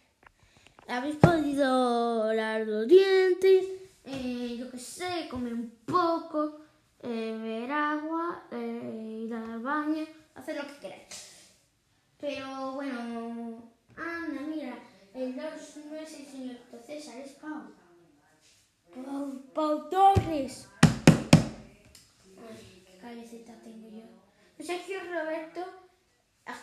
[0.87, 3.65] Habéis podido lavar los dientes,
[4.03, 6.59] eh, yo qué sé, comer un poco,
[7.01, 10.05] eh, beber agua, eh, ir al baño,
[10.35, 11.55] hacer lo que queráis.
[12.19, 13.63] Pero bueno,
[13.97, 14.77] anda, mira,
[15.15, 15.43] el 2
[15.89, 17.63] no es el señor César, es Pau.
[18.93, 20.69] Pau, Pau Torres.
[23.09, 24.03] Cabecita tengo yo.
[24.65, 25.61] Sergio Roberto,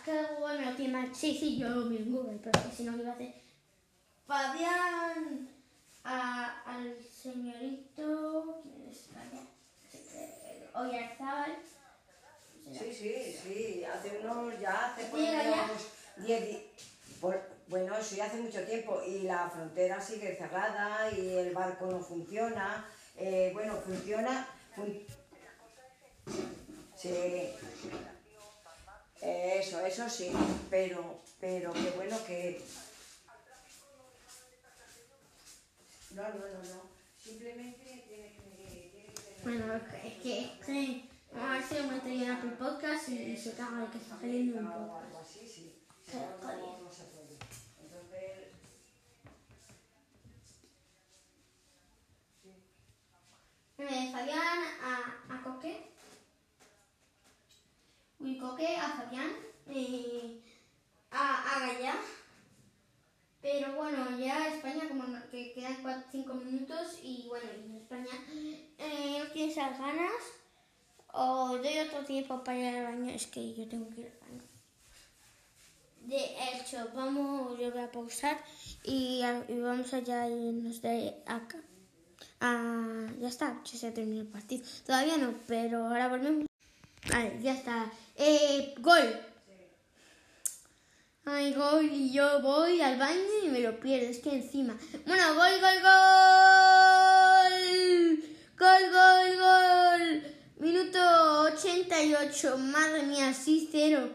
[0.04, 1.16] que bueno, tiene más.
[1.16, 3.34] Sí, sí, yo lo mismo, pero que si no, ¿qué iba a hacer?
[4.26, 5.48] Fabián
[6.02, 8.60] a- al señorito.
[8.64, 9.08] ¿Quién es?
[10.14, 11.56] Eh, Oyarzábal.
[12.72, 15.86] Sí, sí, sí, hace unos, ya hace por lo menos
[16.16, 16.70] 10 di-
[17.20, 22.00] por- bueno, sí, hace mucho tiempo y la frontera sigue cerrada y el barco no
[22.00, 22.84] funciona.
[23.16, 24.48] Eh, bueno, funciona.
[24.74, 25.06] fun-
[26.96, 27.48] sí.
[29.20, 30.32] Eso, eso sí,
[30.68, 32.60] pero, pero que bueno que.
[36.14, 36.82] No, no, no, no.
[37.22, 38.90] Simplemente tiene que.
[38.90, 41.84] tiene que tener- Bueno, es que, es que, es que vamos a ver si lo
[41.84, 45.30] metería en Apple Podcast y, se caga de que está saliendo un o podcast.
[45.30, 45.46] sí.
[45.46, 47.38] Sí, no, se puede.
[47.80, 48.48] Entonces.
[53.78, 55.92] Eh, Fabián a, a Coque.
[58.22, 59.32] Uy, Coque a Fabián.
[59.68, 60.40] eh,
[61.10, 62.00] a, a.
[63.40, 65.76] Pero bueno, ya España, como que quedan
[66.12, 67.46] 5 minutos y bueno,
[67.76, 68.14] España
[68.78, 70.22] eh, no tienes esas ganas.
[71.12, 73.10] O doy otro tiempo para ir al baño.
[73.12, 74.42] Es que yo tengo que ir al baño.
[76.02, 78.38] De hecho, vamos, yo voy a pausar
[78.84, 81.60] y, y vamos allá y irnos de acá.
[82.40, 84.64] Ah, ya está, ya se ha terminado el partido.
[84.86, 86.46] Todavía no, pero ahora volvemos.
[87.10, 87.90] Vale, ya está.
[88.16, 89.20] Eh, gol.
[91.24, 94.76] Ay, gol, y yo voy al baño y me lo pierdo, es que encima.
[95.06, 96.02] Bueno, gol, gol, gol.
[98.58, 100.22] Gol, gol, gol.
[100.58, 100.98] Minuto
[101.54, 104.12] 88, madre mía, 6-0.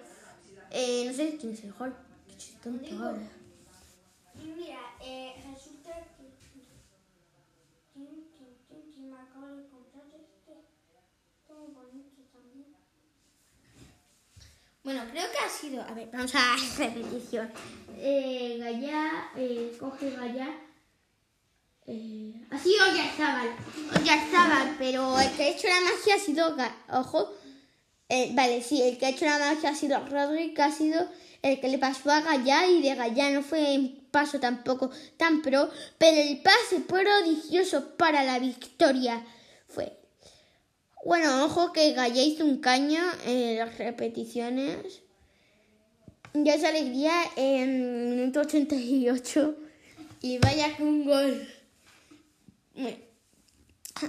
[0.71, 1.95] Eh, no sé quién es el gol.
[2.63, 3.31] Qué ahora.
[4.35, 6.23] Mira, eh, resulta que...
[7.93, 10.53] ¿Quién, quién, quién, quién me acaba de comprar este?
[11.47, 12.75] Todo bonito también.
[14.87, 15.81] Bueno, creo que ha sido.
[15.81, 17.51] A ver, vamos a repetición.
[17.97, 20.47] Eh, Gaya, eh, coge Gaya.
[21.85, 23.49] Eh, ha sido Oyarzábal.
[23.99, 26.55] Oyarzábal, pero el que ha hecho la magia ha sido.
[27.01, 27.33] Ojo.
[28.07, 31.05] Eh, vale, sí, el que ha hecho la magia ha sido Rodri, que ha sido
[31.41, 35.41] el que le pasó a Gaya y de Gaya no fue un paso tampoco tan
[35.41, 39.21] pro, pero el pase prodigioso para la victoria
[39.67, 39.96] fue
[41.05, 45.01] bueno, ojo que hizo un caño en las repeticiones.
[46.33, 49.55] Ya es alegría en minuto 88.
[50.21, 51.47] Y vaya que un gol.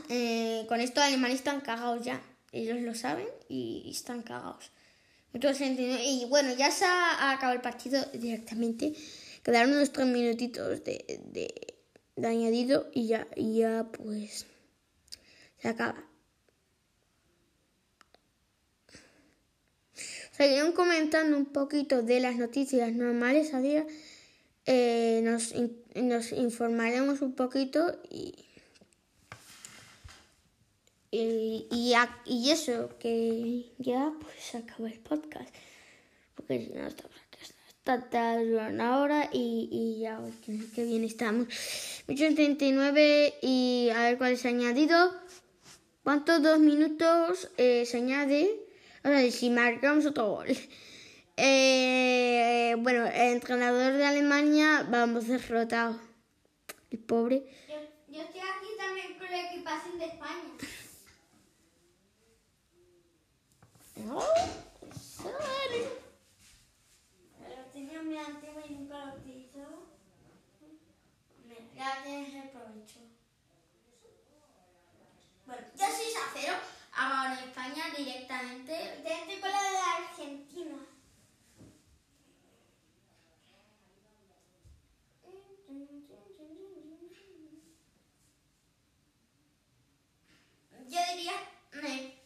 [0.08, 2.20] Eh, con esto Alemania están cagados ya.
[2.52, 4.70] Ellos lo saben y están cagados.
[5.32, 6.02] Minuto 69.
[6.04, 8.94] Y bueno, ya se ha acabado el partido directamente.
[9.42, 11.74] Quedaron unos tres minutitos de, de,
[12.16, 14.46] de añadido y ya, y ya pues
[15.58, 16.04] se acaba.
[20.38, 23.84] Seguirán comentando un poquito de las noticias normales a día.
[24.66, 25.52] Eh, nos,
[25.96, 28.46] nos informaremos un poquito y,
[31.10, 35.52] y, eso, que ya pues acaba el podcast.
[36.36, 37.38] Porque si no estamos aquí
[37.84, 38.34] hasta
[39.00, 40.20] hora y, y ya
[40.72, 41.48] que bien estamos.
[42.06, 45.12] 39 y a ver cuál ha añadido.
[46.04, 48.67] ¿Cuántos dos minutos eh, se añade?
[49.30, 50.48] Si marcamos otro gol.
[51.40, 56.00] Eh, bueno, el entrenador de Alemania, vamos derrotado.
[56.90, 57.44] El pobre.
[57.68, 57.76] Yo,
[58.08, 60.50] yo estoy aquí también con la equipación de España.
[67.38, 69.86] Pero tenía mi y nunca lo utilizó.
[71.76, 72.98] Ya tienes el provecho.
[75.46, 76.77] Bueno, 6 a 0.
[77.00, 78.72] Ahora España directamente.
[79.04, 80.76] te estoy con la de la Argentina.
[90.88, 91.34] Yo diría
[91.84, 92.18] eh,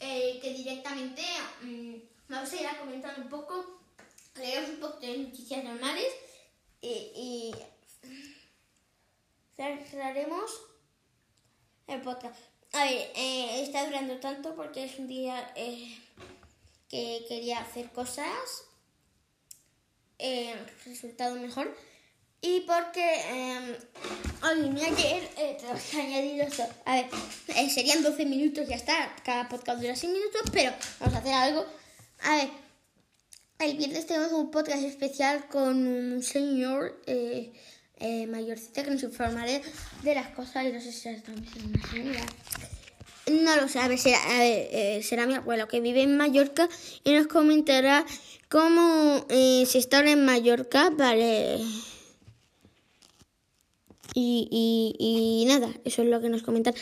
[0.00, 1.22] eh, que directamente
[1.62, 1.94] mm,
[2.28, 3.80] vamos a ir a comentar un poco,
[4.34, 6.12] leemos un poco de noticias normales
[6.82, 7.54] y, y
[9.56, 10.50] cerraremos
[11.86, 12.51] el podcast.
[13.92, 15.94] Durando tanto porque es un día eh,
[16.88, 18.64] que quería hacer cosas,
[20.18, 20.54] eh,
[20.86, 21.76] resultado mejor.
[22.40, 23.78] Y porque eh,
[24.44, 26.66] hoy ni ayer eh, tengo que añadir eso.
[26.86, 27.10] A ver,
[27.70, 29.14] serían 12 minutos, ya está.
[29.26, 31.66] Cada podcast dura 6 minutos, pero vamos a hacer algo.
[32.22, 32.48] A ver,
[33.58, 37.52] el viernes tenemos un podcast especial con un señor eh,
[38.26, 39.60] mayorcita que nos informará
[40.02, 42.24] de las cosas y no sé si será también una señora.
[43.32, 46.68] No lo ver, será, eh, será mi abuelo que vive en Mallorca
[47.02, 48.04] y nos comentará
[48.48, 50.90] cómo eh, se está en Mallorca.
[50.90, 51.58] Vale.
[54.14, 56.74] Y, y, nada, eso es lo que nos comentan.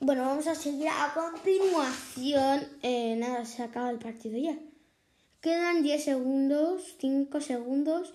[0.00, 2.68] Bueno, vamos a seguir a continuación.
[2.82, 4.58] Eh, nada, se acaba el partido ya.
[5.40, 8.12] Quedan 10 segundos, 5 segundos.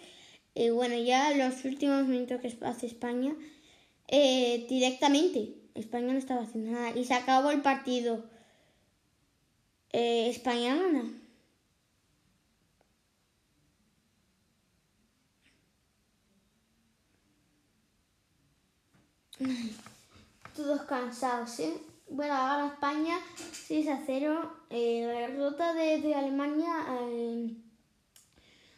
[0.54, 3.36] Y bueno, ya los últimos minutos que hace España.
[4.08, 5.59] Eh, directamente.
[5.76, 6.91] España no estaba haciendo nada.
[6.91, 8.26] Y se acabó el partido.
[9.91, 11.20] Eh, España gana.
[20.55, 21.74] Todos cansados, ¿eh?
[22.09, 23.17] Bueno, ahora España
[23.53, 24.51] 6 a 0.
[24.70, 27.55] Eh, la derrota de, Alemania eh,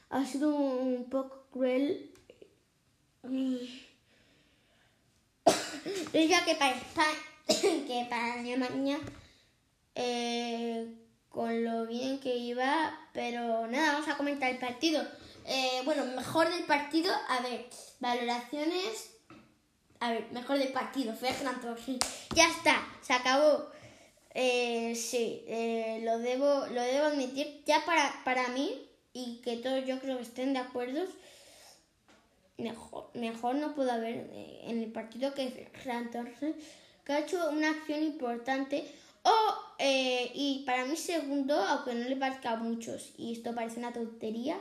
[0.10, 2.12] ha sido un poco cruel.
[6.14, 7.18] Ya que para España,
[7.88, 9.00] que para Alemania,
[9.96, 10.94] eh,
[11.30, 15.06] con lo bien que iba, pero nada, vamos a comentar el partido.
[15.86, 17.68] bueno, mejor del partido, a ver,
[18.00, 19.12] valoraciones
[20.02, 21.76] a ver, mejor del partido, Fernando
[22.36, 23.68] Ya está, se acabó.
[24.34, 27.62] Eh, sí, eh, lo, debo, lo debo admitir.
[27.68, 31.04] Ya para, para mí, y que todos yo creo que estén de acuerdo,
[32.62, 36.24] mejor, mejor no puedo haber eh, en el partido que Fernando
[37.06, 38.86] que ha hecho una acción importante.
[39.24, 39.32] O,
[40.34, 44.58] y para mí segundo, aunque no le parezca a muchos, y esto parece una tontería,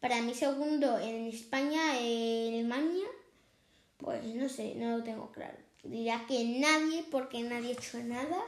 [0.00, 3.06] para mí segundo en España, en Alemania,
[3.98, 5.56] pues no sé, no lo tengo claro.
[5.82, 8.38] Diría que nadie, porque nadie ha hecho nada.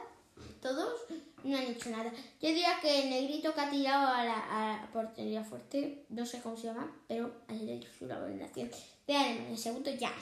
[0.61, 1.01] Todos
[1.43, 2.11] no han hecho nada.
[2.41, 6.55] Yo diría que el negrito que ha tirado a la, portería fuerte, no sé cómo
[6.55, 8.69] se llama, pero el hecho una valoración
[9.07, 10.13] de en El segundo ya.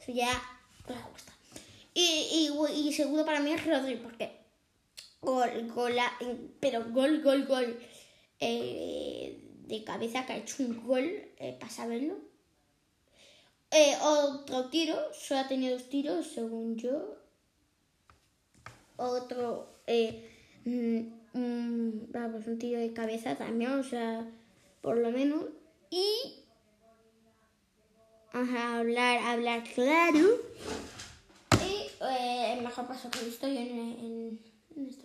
[0.00, 0.42] Eso ya
[0.88, 1.32] me gusta.
[1.94, 4.32] Y, y, segundo para mí es Rodri, porque
[5.20, 5.94] gol, gol,
[6.60, 7.78] pero gol, gol, gol
[8.40, 11.04] eh, de cabeza que ha hecho un gol
[11.38, 12.16] eh, para saberlo
[13.76, 17.16] eh, otro tiro, solo ha tenido dos tiros, según yo.
[18.96, 19.80] Otro,
[20.64, 20.98] mm,
[21.32, 24.30] mm, vamos, un tiro de cabeza también, o sea,
[24.80, 25.46] por lo menos.
[25.90, 26.43] Y
[28.34, 30.40] a hablar, hablar claro.
[31.64, 34.40] Y eh, el mejor paso que he visto yo en,
[34.88, 35.04] esto.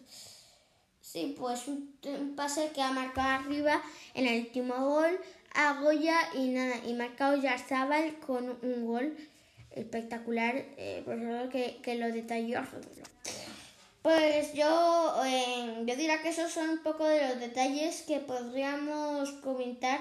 [0.99, 3.81] Sí, pues un, pase que ha marcado arriba
[4.15, 5.19] en el último gol
[5.53, 9.15] a Goya y nada, y marcado Yarzabal con un gol
[9.71, 12.61] espectacular, eh, por eso que, que lo detalló
[14.01, 19.31] Pues yo, eh, yo diría que esos son un poco de los detalles que podríamos
[19.43, 19.99] comentar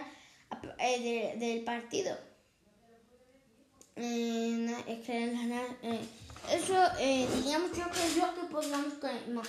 [1.39, 2.28] del partido.
[4.01, 5.25] Eh, que
[6.55, 6.75] eso
[7.75, 8.95] yo que yo que podríamos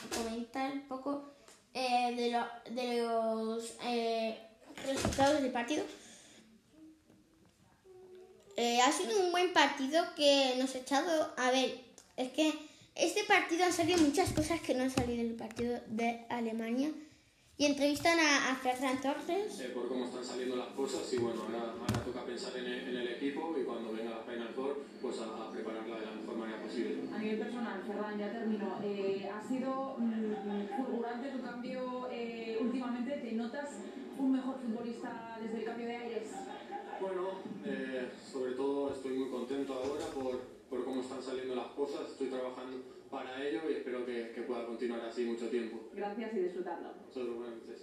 [0.09, 1.31] comentar un poco
[1.73, 3.75] de, lo, de los
[4.85, 5.83] resultados del partido.
[8.61, 11.33] Eh, ha sido un buen partido que nos ha echado.
[11.37, 11.79] A ver,
[12.17, 12.53] es que
[12.93, 16.91] este partido han salido muchas cosas que no han salido del partido de Alemania.
[17.59, 19.59] Y entrevistan a, a Ferran Torres.
[19.59, 22.87] Eh, por cómo están saliendo las cosas y bueno, ahora, ahora toca pensar en el,
[22.87, 26.11] en el, equipo y cuando venga la Final Four, pues a, a, prepararla de la
[26.13, 27.03] mejor manera posible.
[27.13, 28.79] A nivel personal, Ferran, ya termino.
[28.81, 33.11] Eh, ha sido mm, fulgurante tu cambio eh, últimamente.
[33.17, 33.69] ¿Te notas
[34.17, 36.29] un mejor futbolista desde el cambio de aires?
[37.01, 37.27] Bueno,
[37.65, 40.39] eh, sobre todo estoy muy contento ahora por,
[40.69, 42.07] por cómo están saliendo las cosas.
[42.07, 45.89] Estoy trabajando para ello y espero que, que pueda continuar así mucho tiempo.
[45.93, 46.95] Gracias y disfrutando.
[47.07, 47.81] Nosotros, buenas noches.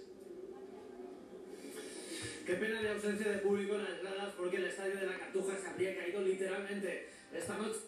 [2.45, 5.57] Qué pena de ausencia de público en las gradas porque el estadio de la Cartuja
[5.57, 7.79] se habría caído literalmente esta noche.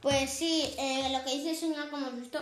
[0.00, 2.38] Pues sí, eh, lo que dice el señor, como hemos visto,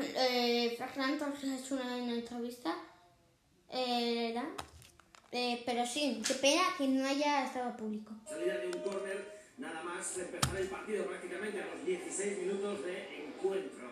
[0.00, 2.74] eh, Fernando ha hecho una, una entrevista,
[3.70, 4.34] eh,
[5.30, 8.12] eh, pero sí, qué pena que no haya estado público.
[8.26, 13.24] Salida de un córner nada más empezar el partido prácticamente a los 16 minutos de
[13.24, 13.88] encuentro.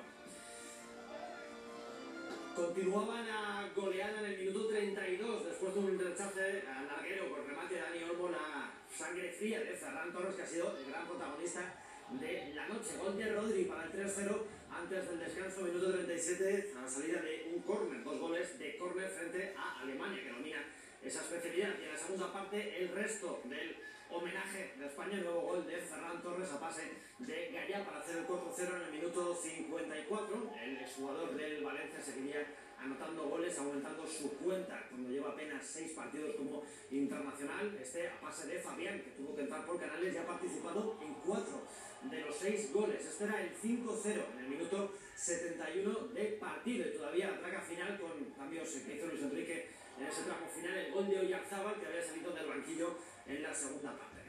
[2.54, 7.74] Continuaban a golear en el minuto 32 después de un rechace al larguero con remate
[7.74, 11.74] de Dani Olmo la sangre fría de Ferran Torres que ha sido el gran protagonista
[12.12, 12.96] de la noche.
[12.98, 17.52] Gol de Rodri para el 3-0 antes del descanso, minuto 37, a la salida de
[17.54, 20.64] un córner, dos goles de córner frente a Alemania que domina
[21.02, 21.74] esa especialidad.
[21.80, 23.76] Y en la segunda parte el resto del
[24.10, 28.26] homenaje de España, nuevo gol de Ferran Torres a pase de Gaya para hacer el
[28.26, 30.52] 4-0 en el minuto 54.
[30.62, 32.46] El exjugador del Valencia seguiría
[32.78, 37.76] anotando goles, aumentando su cuenta cuando lleva apenas seis partidos como internacional.
[37.80, 41.14] Este a pase de Fabián, que tuvo que entrar por canales y ha participado en
[41.14, 41.62] cuatro
[42.02, 43.04] de los seis goles.
[43.04, 47.98] Este era el 5-0 en el minuto 71 de partido y todavía la traca final
[47.98, 51.86] con cambios que hizo Luis Enrique en ese tramo final, el gol de Oyarzábal que
[51.86, 54.22] había salido del banquillo en la segunda parte.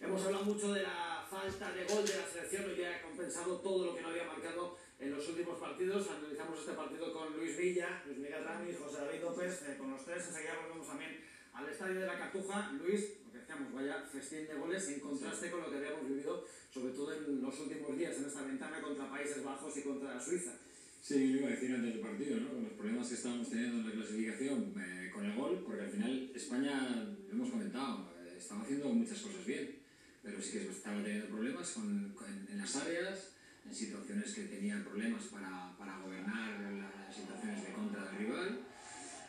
[0.00, 3.86] Hemos hablado mucho de la falta de gol de la selección, hoy ha compensado todo
[3.86, 6.08] lo que no había marcado en los últimos partidos.
[6.10, 10.04] Analizamos este partido con Luis Villa, Luis Miguel Ramis, José David López, eh, con los
[10.04, 10.26] tres.
[10.26, 11.24] Enseguida volvemos también
[11.54, 12.72] al estadio de la Cartuja.
[12.72, 16.44] Luis, lo que decíamos, vaya festín de goles en contraste con lo que habíamos vivido,
[16.70, 20.58] sobre todo en los últimos días, en esta ventana contra Países Bajos y contra Suiza.
[21.02, 22.48] Sí, lo iba a decir antes del partido, ¿no?
[22.50, 25.90] Con los problemas que estábamos teniendo en la clasificación eh, con el gol, porque al
[25.90, 26.78] final España,
[27.26, 29.78] lo hemos comentado, eh, estaba haciendo muchas cosas bien,
[30.22, 33.32] pero sí que estaba teniendo problemas con, con- en las áreas,
[33.66, 38.60] en situaciones que tenían problemas para, para gobernar las situaciones de contra del rival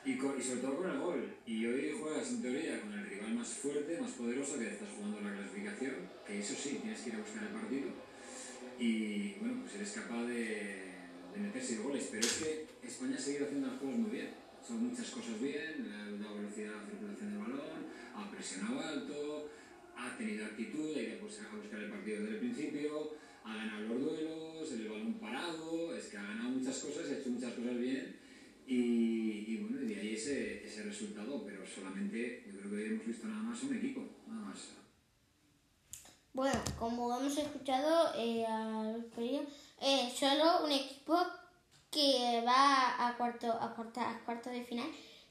[0.05, 1.35] y, co- y sobre todo con el gol.
[1.47, 5.17] Y hoy juegas en teoría con el rival más fuerte, más poderoso que estás jugando
[5.17, 5.95] en la clasificación,
[6.27, 7.89] que eso sí, tienes que ir a buscar el partido
[8.79, 10.82] y bueno, pues eres capaz de,
[11.33, 14.29] de meter seis goles, pero es que España ha seguido haciendo las cosas muy bien.
[14.65, 17.79] Son muchas cosas bien, le ha dado velocidad a la circulación del balón,
[18.15, 19.49] ha presionado alto,
[19.95, 23.87] ha tenido actitud, ha ido pues, a buscar el partido desde el principio, ha ganado
[23.89, 27.77] los duelos, el balón parado, es que ha ganado muchas cosas, ha hecho muchas cosas
[27.77, 28.15] bien
[28.65, 33.05] y, y bueno, y de ahí ese, ese resultado, pero solamente yo creo que hemos
[33.05, 34.59] visto nada más un equipo, nada más.
[36.33, 39.43] Bueno, como hemos escuchado eh, a Luis Pereira,
[39.81, 41.19] eh, solo un equipo
[42.03, 44.87] que va a cuarto, a cuarta, a cuarto de final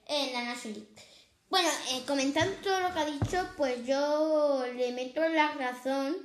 [0.06, 1.02] en la National League.
[1.50, 6.16] Bueno, eh, comentando todo lo que ha dicho, pues yo le meto la razón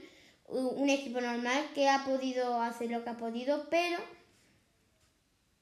[0.46, 3.98] un equipo normal que ha podido hacer lo que ha podido, pero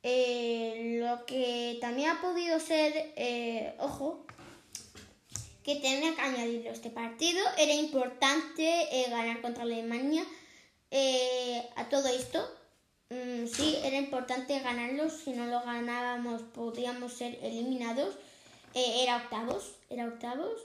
[0.03, 4.27] eh, lo que también ha podido ser, eh, ojo,
[5.63, 7.43] que tenía que añadirlo este partido.
[7.57, 10.23] Era importante ganar contra Alemania.
[11.75, 12.47] A todo esto,
[13.09, 15.09] mm, sí, era importante ganarlo.
[15.09, 18.15] Si no lo ganábamos, podíamos ser eliminados.
[18.73, 20.59] Eh, era octavos, era octavos.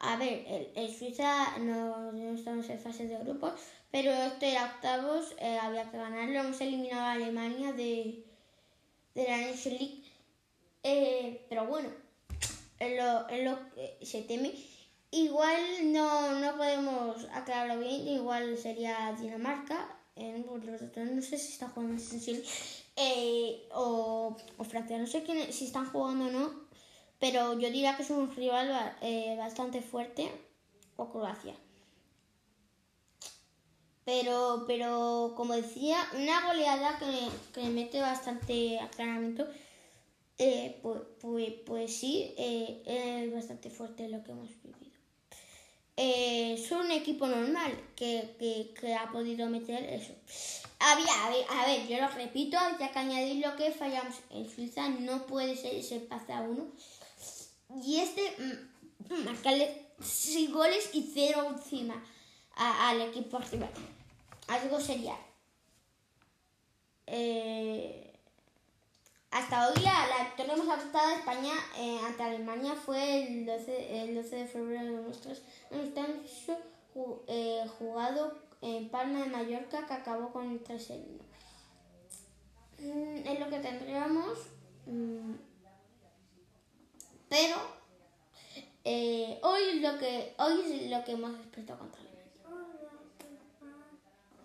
[0.00, 3.52] A ver, el, Suiza no, no estamos en fase de grupos,
[3.90, 6.40] pero esto era octavos, eh, había que ganarlo.
[6.40, 8.22] Hemos eliminado a Alemania de,
[9.14, 10.02] de la Nation League.
[10.82, 11.88] Eh, pero bueno,
[12.78, 14.52] es lo, es lo que se teme.
[15.10, 22.00] Igual no, no podemos aclararlo bien, igual sería Dinamarca, otros no sé si están jugando
[22.00, 22.44] en League,
[22.96, 26.64] eh, o, o Francia, no sé quién, si están jugando o no,
[27.18, 30.30] pero yo diría que es un rival eh, bastante fuerte,
[30.96, 31.54] o Croacia.
[34.04, 39.46] Pero, pero como decía, una goleada que, que mete bastante aclaramiento.
[40.36, 44.83] Eh, pues, pues, pues sí, eh, es bastante fuerte lo que hemos vivido.
[45.96, 50.12] Eh, son un equipo normal que, que, que ha podido meter eso.
[50.80, 54.50] Había, a ver, a ver, yo lo repito, ya que añadir lo que fallamos en
[54.50, 56.66] Suiza, no puede ser ese empate a uno.
[57.82, 62.02] Y este, mm, marcarle 6 goles y 0 encima
[62.56, 63.70] al equipo rival.
[64.48, 65.16] Algo sería.
[67.06, 68.03] Eh,
[69.34, 74.04] hasta hoy la, la victoria más apretada de España eh, ante Alemania fue el 12,
[74.04, 76.56] el 12 de febrero de nuestros amistoso
[77.26, 80.88] eh, jugado en Palma de Mallorca que acabó con el 3
[82.78, 84.38] mm, Es lo que tendríamos.
[84.86, 85.32] mm,
[87.28, 87.56] pero
[88.84, 92.22] eh, hoy es lo que hoy es lo que hemos despertado contra Alemania.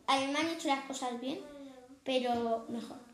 [0.07, 1.41] Alemania ha hecho las cosas bien,
[2.03, 3.08] pero mejor.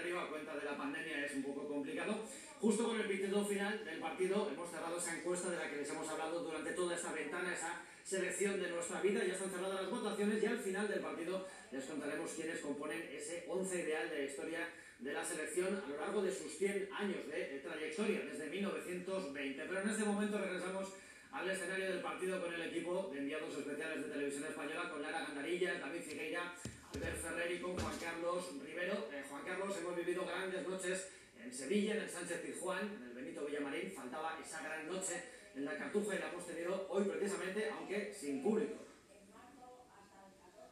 [0.00, 2.24] Calendario a cuenta de la pandemia es un poco complicado.
[2.60, 5.90] Justo con el pitido final del partido hemos cerrado esa encuesta de la que les
[5.90, 9.24] hemos hablado durante toda esta ventana, esa selección de nuestra vida.
[9.24, 13.44] Ya están cerradas las votaciones y al final del partido les contaremos quiénes componen ese
[13.48, 17.26] 11 ideal de la historia de la selección a lo largo de sus 100 años
[17.28, 19.64] de, trayectoria, desde 1920.
[19.66, 20.88] Pero en este momento regresamos
[21.32, 25.20] al escenario del partido con el equipo de enviados especiales de Televisión Española, con Lara
[25.20, 26.54] Gandarilla, David Figueira,
[26.94, 29.08] Albert Ferrer y con Juan Carlos Rivero.
[29.12, 31.08] Eh, Juan Carlos, hemos vivido grandes noches
[31.42, 33.92] en Sevilla, en el Sánchez Pizjuán, en el Benito Villamarín.
[33.92, 35.22] Faltaba esa gran noche
[35.54, 38.74] en la Cartuja y la hemos tenido hoy precisamente, aunque sin público.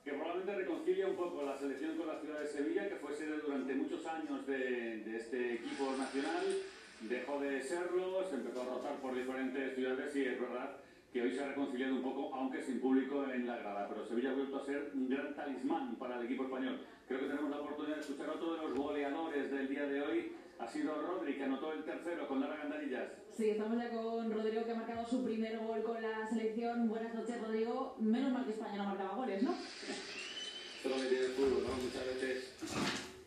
[0.04, 3.38] que probablemente reconcilia un poco la selección con la ciudad de Sevilla, que fue sede
[3.38, 6.46] durante muchos años de, de este equipo nacional,
[7.00, 10.78] dejó de serlo, se empezó a rotar por diferentes ciudades y es verdad
[11.12, 14.30] que hoy se ha reconciliado un poco, aunque sin público en la grada, pero Sevilla
[14.30, 16.80] ha vuelto a ser un gran talismán para el equipo español.
[17.06, 20.02] Creo que tenemos la oportunidad de escuchar a otro de los goleadores del día de
[20.02, 23.12] hoy, ha sido Rodri, que anotó el tercero con Lara Gandarillas.
[23.32, 26.88] Sí, estamos ya con Rodrigo que ha marcado su primer gol con la selección.
[26.88, 27.96] Buenas noches, Rodrigo.
[28.00, 29.52] Menos mal que España no marcaba goles, ¿no?
[29.52, 31.82] Esto es lo que tiene el fútbol, ¿no?
[31.82, 32.54] Muchas veces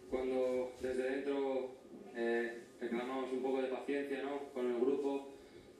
[0.10, 1.76] cuando desde dentro
[2.14, 4.52] eh, reclamamos un poco de paciencia, ¿no?
[4.54, 5.31] Con el grupo,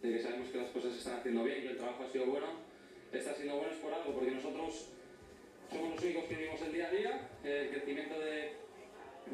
[0.02, 2.26] de que sabemos que las cosas se están haciendo bien, que el trabajo ha sido
[2.26, 2.48] bueno,
[3.12, 4.90] está siendo bueno es por algo, porque nosotros
[5.72, 8.54] somos los únicos que vivimos el día a día, el crecimiento de,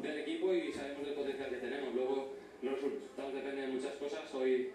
[0.02, 1.94] del equipo y sabemos del potencial que tenemos.
[1.94, 4.34] Luego los resultados dependen de muchas cosas.
[4.34, 4.70] Hoy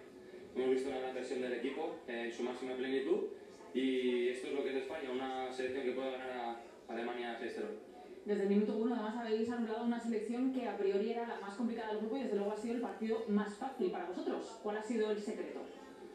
[0.56, 3.28] hemos visto una gran versión del equipo en su máxima plenitud
[3.72, 6.60] y esto es lo que es España, una selección que puede ganar a
[6.92, 7.94] Alemania 6-0.
[8.24, 11.54] Desde el minuto uno, además, habéis anulado una selección que a priori era la más
[11.56, 14.58] complicada del grupo y desde luego ha sido el partido más fácil para vosotros.
[14.62, 15.60] ¿Cuál ha sido el secreto?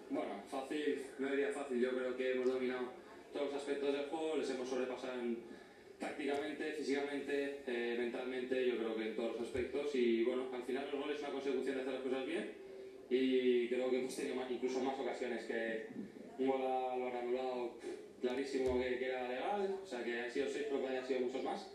[0.09, 1.79] Bueno, fácil, no diría fácil.
[1.79, 2.89] Yo creo que hemos dominado
[3.31, 5.37] todos los aspectos del juego, les hemos sobrepasado en,
[5.99, 9.93] tácticamente, físicamente, eh, mentalmente, yo creo que en todos los aspectos.
[9.93, 12.51] Y bueno, al final los goles es una consecución de hacer las cosas bien
[13.09, 15.87] y creo que hemos tenido más, incluso más ocasiones que
[16.37, 17.73] un gol lo han anulado
[18.21, 21.19] clarísimo que, que, era legal, o sea que han sido seis, pero que hayan sido
[21.21, 21.71] muchos más.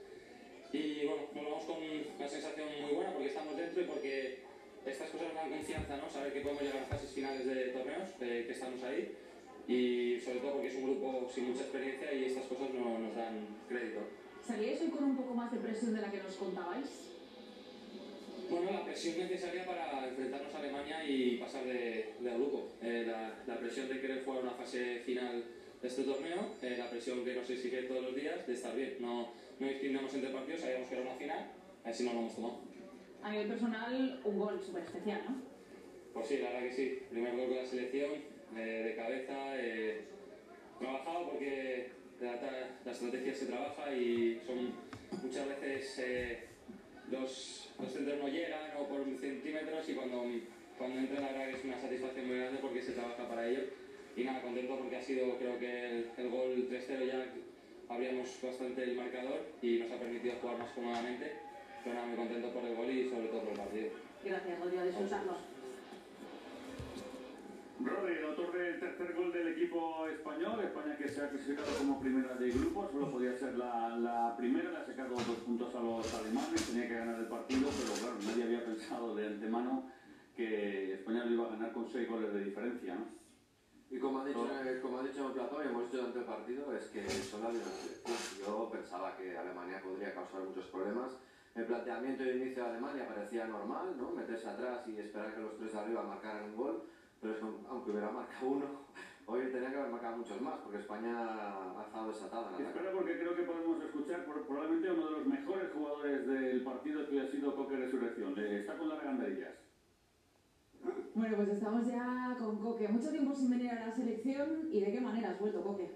[0.72, 1.76] Y bueno, nos vamos con
[2.16, 4.38] una sensación muy buena porque estamos dentro y porque
[4.86, 6.10] estas cosas nos dan confianza, ¿no?
[6.10, 9.16] Saber que podemos llegar a fases finales de torneos, eh, que estamos ahí
[9.66, 13.16] y sobre todo porque es un grupo sin mucha experiencia y estas cosas no nos
[13.16, 14.00] dan crédito.
[14.46, 17.10] ¿Salíais hoy con un poco más de presión de la que nos contabais?
[18.50, 22.68] Bueno, la presión necesaria para enfrentarnos a Alemania y pasar de, de grupo.
[22.82, 25.44] Eh, la, la, presión de querer jugar una fase final
[25.80, 28.96] de este torneo, eh, la presión que nos exige todos los días de estar bien.
[29.00, 31.52] No, no discriminamos entre partidos, sabíamos que era una final,
[31.84, 32.73] así no lo hemos tomado.
[33.24, 35.36] A nivel personal, un gol súper especial, ¿no?
[36.12, 37.02] Pues sí, la verdad que sí.
[37.10, 38.10] Primer gol con la selección,
[38.54, 40.04] eh, de cabeza, eh,
[40.78, 41.88] trabajado porque
[42.20, 42.36] la,
[42.84, 44.74] la, estrategia se trabaja y son
[45.22, 46.44] muchas veces eh,
[47.10, 50.24] los, los, centros no llegan o por centímetros y cuando,
[50.76, 53.62] cuando entra la verdad que es una satisfacción muy grande porque se trabaja para ello
[54.16, 57.26] y nada, contento porque ha sido creo que el, el gol 3-0 ya
[57.88, 61.43] abríamos bastante el marcador y nos ha permitido jugar más cómodamente
[61.84, 63.88] pero muy contento por el gol y sobre todo por el partido.
[64.24, 65.54] Gracias, Rodrigo, disfrutarlo.
[67.80, 72.00] Rodri, el autor del tercer gol del equipo español, España que se ha clasificado como
[72.00, 75.80] primera de grupo, solo podía ser la, la primera, le ha sacado dos puntos a
[75.80, 79.90] los alemanes, tenía que ganar el partido, pero claro, nadie había pensado de antemano
[80.34, 83.24] que España lo iba a ganar con seis goles de diferencia, ¿no?
[83.90, 84.82] Y como ha dicho, oh.
[84.82, 87.42] como ha dicho en el plató y hemos dicho durante el partido, es que son
[87.42, 91.12] la Yo pensaba que Alemania podría causar muchos problemas.
[91.54, 94.10] El planteamiento de inicio de Alemania parecía normal, ¿no?
[94.10, 96.82] Meterse atrás y esperar que los tres de arriba marcaran un gol
[97.24, 98.66] pero es que aunque hubiera marcado uno,
[99.26, 101.14] hoy tenía que haber marcado muchos más, porque España
[101.80, 102.54] ha estado desatada.
[102.58, 107.08] En Espera, porque creo que podemos escuchar probablemente uno de los mejores jugadores del partido
[107.08, 108.38] que ha sido Coque Resurrección.
[108.38, 109.54] Está con las ganderillas.
[111.14, 112.88] Bueno, pues estamos ya con Coque.
[112.88, 115.90] Mucho tiempo sin venir a la selección y de qué manera has vuelto, Coque.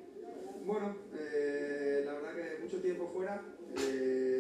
[0.64, 3.42] Bueno, eh, la verdad que mucho tiempo fuera.
[3.76, 4.37] Eh,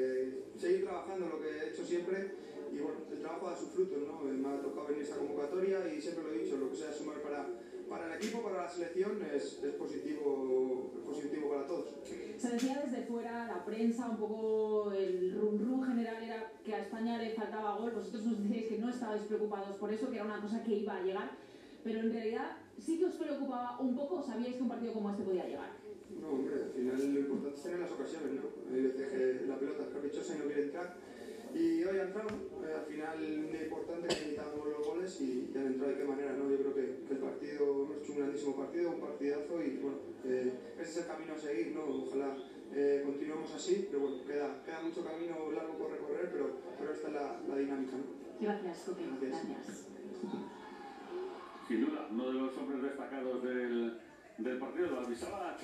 [0.58, 4.20] seguir trabajando lo que he hecho siempre y bueno, el trabajo da sus frutos, ¿no?
[4.20, 7.22] Me ha tocado venir esta convocatoria y siempre lo he dicho, lo que sea sumar
[7.22, 7.46] para,
[7.88, 11.86] para el equipo, para la selección, es, es, positivo, positivo para todos.
[12.36, 16.82] Se decía desde fuera, la prensa, un poco el rum rum general era que a
[16.82, 20.24] España le faltaba gol, vosotros nos decíais que no estabais preocupados por eso, que era
[20.24, 21.30] una cosa que iba a llegar,
[21.82, 25.22] pero en realidad sí que os preocupaba un poco, sabíais que un partido como este
[25.22, 25.77] podía llegar.
[26.20, 28.74] No, hombre, al final lo importante es tener las ocasiones, ¿no?
[28.74, 30.96] Hay veces que la pelota es caprichosa y no quiere entrar
[31.54, 32.28] y hoy ha entrado,
[32.62, 36.04] eh, al final es importante que necesitamos los goles y, y han entrado de qué
[36.04, 36.50] manera, ¿no?
[36.50, 39.98] Yo creo que, que, el partido, hemos hecho un grandísimo partido, un partidazo y bueno,
[40.24, 41.84] eh, ese es el camino a seguir, ¿no?
[41.84, 42.36] Ojalá
[42.74, 47.08] eh, continuemos así, pero bueno, queda, queda mucho camino largo por recorrer, pero, pero esta
[47.08, 48.04] es la, la dinámica, ¿no?
[48.40, 49.02] Gracias, Coque.
[49.20, 49.48] Gracias.
[49.48, 49.84] Gracias.
[51.66, 53.98] Sin duda, uno de los hombres destacados del,
[54.38, 55.56] del partido, lo avisaba a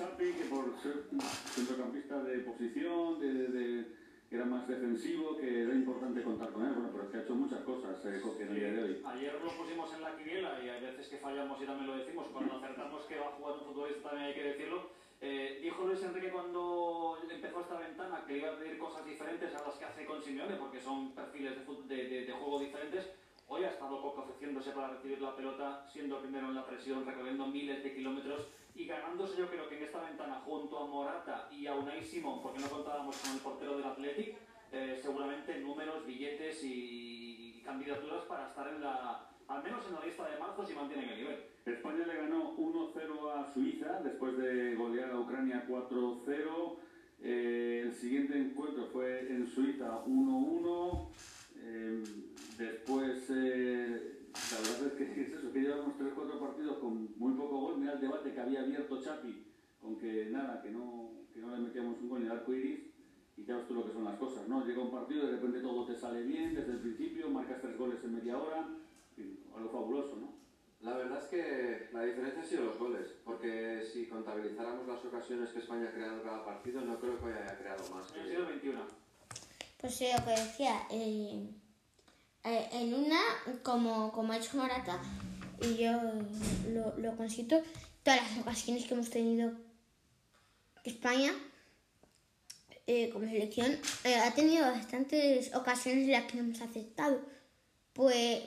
[0.85, 1.01] Ser
[1.49, 3.85] centrocampista de posición, de, de
[4.29, 6.73] que era más defensivo, que era importante contar con él.
[6.73, 9.01] Bueno, pero es que ha hecho muchas cosas eh, en el día de hoy.
[9.03, 12.27] Ayer lo pusimos en la quiniela y hay veces que fallamos y también lo decimos.
[12.31, 14.89] Cuando acertamos que va a jugar un futbolista también hay que decirlo.
[15.21, 19.65] Eh, dijo Luis Enrique cuando empezó esta ventana que iba a pedir cosas diferentes a
[19.65, 23.09] las que hace con Simeone porque son perfiles de, de, de, de juego diferentes.
[23.47, 27.47] Hoy ha estado Coco ofreciéndose para recibir la pelota, siendo primero en la presión, recorriendo
[27.47, 31.65] miles de kilómetros y ganándose yo creo que en esta ventana junto a Morata y
[31.65, 34.35] a Unai Simón, porque no contábamos con el portero del Athletic,
[34.71, 40.29] eh, seguramente números, billetes y, candidaturas para estar en la, al menos en la lista
[40.29, 41.45] de marzo si mantienen el nivel.
[41.65, 46.77] España le ganó 1-0 a Suiza después de golear a Ucrania 4-0.
[47.21, 51.09] Eh, el siguiente encuentro fue en Suiza 1-1.
[51.67, 52.03] Eh,
[52.59, 54.15] después eh,
[54.51, 57.77] la verdad es que es eso, que llevamos 3-4 partidos con muy poco gol.
[57.79, 59.45] Mira el debate que había abierto Chapi
[59.81, 62.91] con que nada, que no, que no le metíamos un gol en el arco iris.
[63.37, 64.65] Y ya ves tú lo que son las cosas, ¿no?
[64.65, 67.77] Llega un partido y de repente todo te sale bien desde el principio, marcas tres
[67.77, 68.65] goles en media hora,
[69.53, 70.35] algo fabuloso, ¿no?
[70.79, 75.49] La verdad es que la diferencia ha sido los goles, porque si contabilizáramos las ocasiones
[75.49, 78.13] que España ha creado en cada partido, no creo que haya creado más.
[78.15, 79.04] Han sido 21.
[79.85, 81.47] Pues lo que decía, eh,
[82.43, 83.21] eh, en una,
[83.61, 84.99] como, como ha hecho Morata,
[85.61, 85.91] y yo
[86.69, 87.61] lo, lo consisto,
[88.01, 89.51] todas las ocasiones que hemos tenido
[90.83, 91.35] España
[92.87, 93.77] eh, como selección
[94.25, 97.21] ha tenido bastantes ocasiones en las que no hemos aceptado.
[97.93, 98.41] Pues,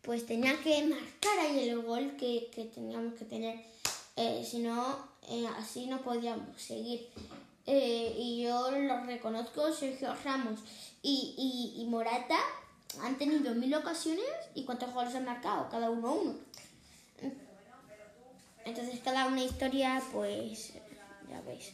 [0.00, 3.60] pues tenía que marcar ahí el gol que, que teníamos que tener.
[4.44, 5.06] Si no,
[5.56, 7.10] así no podíamos seguir.
[7.66, 10.60] Eh, y yo lo reconozco, Sergio Ramos
[11.00, 12.36] y, y, Morata
[13.02, 16.34] han tenido mil ocasiones y cuántos goles han marcado, cada uno uno.
[18.64, 20.72] Entonces cada una historia, pues
[21.28, 21.72] ya veis.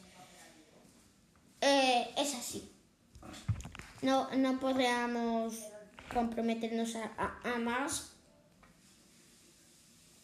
[1.60, 2.70] Eh, es así.
[4.02, 5.54] No, no podríamos
[6.12, 8.12] comprometernos a más,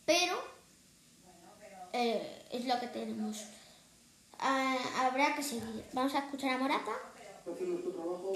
[0.05, 0.55] pero
[1.93, 3.45] eh, es lo que tenemos.
[4.47, 5.83] Ah, habrá que seguir.
[5.95, 6.93] Vamos a escuchar a Morata.
[7.51, 8.33] hacer nuestro trabajo.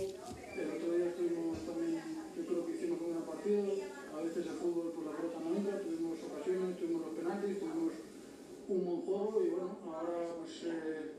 [0.57, 2.01] El otro día estuvimos también,
[2.35, 3.65] yo creo que hicimos un buen partido.
[4.17, 7.93] A veces el fútbol por la pelota no entra, tuvimos ocasiones, tuvimos los penaltis, tuvimos
[8.69, 11.13] un buen juego y bueno, ahora pues eh,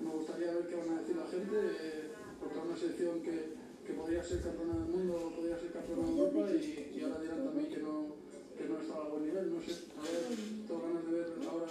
[0.00, 3.54] me gustaría ver qué van a decir la gente eh, contra una selección que,
[3.84, 7.44] que podría ser campeona del mundo, podría ser campeona de Europa y, y ahora dirán
[7.44, 8.14] también que no,
[8.56, 9.74] que no estaba a buen nivel, no sé.
[9.98, 10.22] A ver,
[10.66, 11.66] tengo ganas de ver ahora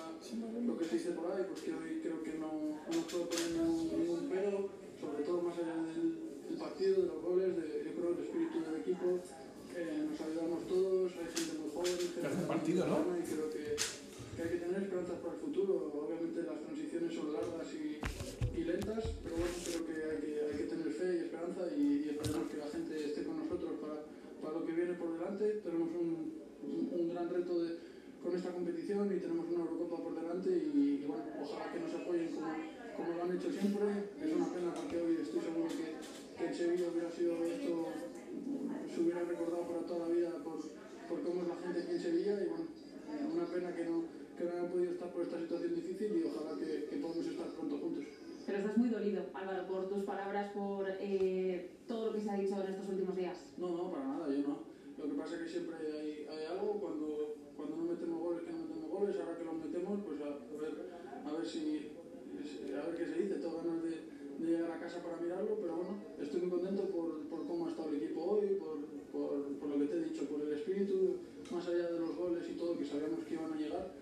[0.68, 3.52] lo que se dice por ahí, porque hoy creo que no, no nos puedo poner
[3.52, 4.70] ningún, pero,
[5.00, 8.58] sobre todo más allá del, del partido, de los goles, de, yo creo el espíritu
[8.62, 9.20] del equipo,
[9.76, 13.18] eh, nos ayudamos todos, hay gente muy joven, gente partido, ¿no?
[13.18, 15.92] y creo que, que hay que tener esperanzas para el futuro.
[15.98, 17.98] Obviamente las transiciones son largas y,
[18.54, 21.82] y lentas, pero bueno, creo que hay que, hay que tener fe y esperanza y,
[22.06, 24.06] y esperemos que la gente esté con nosotros para,
[24.42, 25.62] para lo que viene por delante.
[25.66, 27.78] Tenemos un, un, gran reto de,
[28.24, 31.93] con esta competición y tenemos una Eurocopa por delante y, y bueno, ojalá que nos
[31.93, 32.47] apoyen como,
[32.95, 33.86] como lo han hecho siempre.
[34.22, 35.88] Es una pena porque hoy estoy seguro que,
[36.38, 37.88] que en Sevilla hubiera sido esto,
[38.88, 40.59] se hubiera recordado para toda la vida por,
[41.09, 42.66] por cómo es la gente aquí en Sevilla y bueno,
[43.11, 44.03] eh, una pena que no,
[44.38, 47.47] que no hayan podido estar por esta situación difícil y ojalá que, que podamos estar
[47.47, 48.03] pronto juntos.
[48.45, 52.38] Pero estás muy dolido, Álvaro, por tus palabras, por eh, todo lo que se ha
[52.38, 53.38] dicho en estos últimos días.
[53.57, 54.73] No, no, para nada, yo no.
[54.98, 58.52] Lo que pasa es que siempre hay, hay algo, cuando, cuando no metemos goles, que
[58.52, 60.30] no metemos goles, ahora que los metemos, pues a,
[60.60, 60.74] ver,
[61.26, 61.91] a ver si,
[62.72, 65.96] a ver qué se dice, tengo ganas de, llegar a casa para mirarlo, pero bueno,
[66.20, 68.78] estoy muy contento por, por cómo ha estado el equipo hoy, por,
[69.12, 71.18] por, lo que te he dicho, por el espíritu,
[71.50, 73.94] más allá de los goles y todo, que sabíamos que iban a llegar,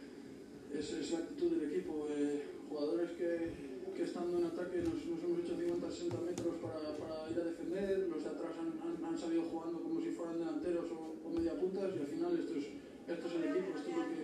[0.73, 2.41] es la actitud del equipo, eh,
[2.71, 8.09] jugadores que, estando en ataque nos, hemos hecho 50-60 metros para, para ir a defender,
[8.09, 11.93] los de atrás han, han, salido jugando como si fueran delanteros o, o media puntas
[11.93, 12.65] y al final esto es,
[13.05, 14.21] esto es el equipo, esto es lo que,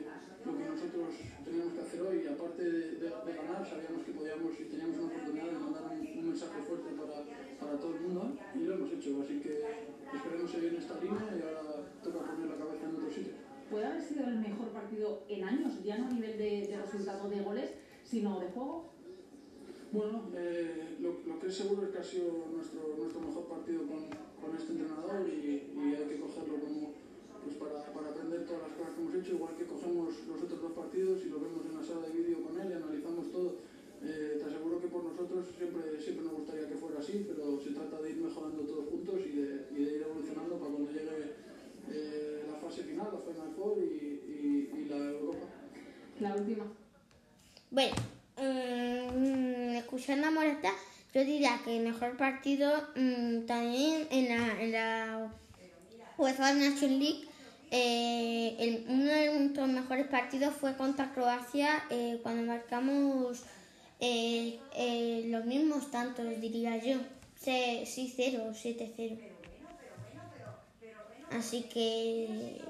[0.50, 1.08] lo que nosotros
[1.46, 5.46] teníamos que hacer hoy y aparte de, ganar sabíamos que podíamos y teníamos una oportunidad
[5.46, 7.22] de mandar un, mensaje fuerte para,
[7.62, 9.62] para todo el mundo y lo hemos hecho, así que
[10.10, 13.34] esperemos seguir en esta línea y ahora toca poner la cabeza en otro sitio.
[13.70, 17.42] Puede haber sido el mejor partido en años, ya no a nivel de resultado de
[17.42, 17.70] goles,
[18.08, 18.86] sino de juego.
[19.92, 23.84] Bueno, eh, lo, lo que es seguro es que ha sido nuestro, nuestro mejor partido
[23.84, 24.08] con,
[24.40, 26.94] con este entrenador y, y hay que cogerlo como
[27.44, 30.62] pues para, para aprender todas las cosas que hemos hecho, igual que cogemos los otros
[30.62, 33.56] dos partidos y lo vemos en la sala de vídeo con él y analizamos todo.
[34.04, 37.72] Eh, te aseguro que por nosotros siempre, siempre nos gustaría que fuera así, pero se
[37.72, 41.34] trata de ir mejorando todos juntos y de, y de ir evolucionando para cuando llegue
[41.90, 45.48] eh, la fase final, la Final Four y, y, y la Eurocopa.
[46.20, 46.66] La última.
[47.70, 47.96] Bueno,
[48.38, 50.72] mm, escuchando a Morata,
[51.14, 55.32] yo diría que el mejor partido mm, también en la, en la
[56.18, 57.28] UEFA Nation League.
[57.72, 63.44] eh, uno de nuestros mejores partidos fue contra Croacia eh, cuando marcamos
[64.00, 67.00] eh, eh, los mismos tantos, diría yo.
[67.44, 69.20] 6-0, 7-0.
[71.32, 72.62] Así que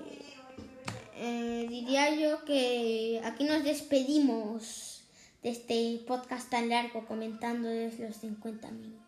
[1.19, 5.03] eh, diría yo que aquí nos despedimos
[5.41, 9.06] de este podcast tan largo comentando desde los 50 minutos.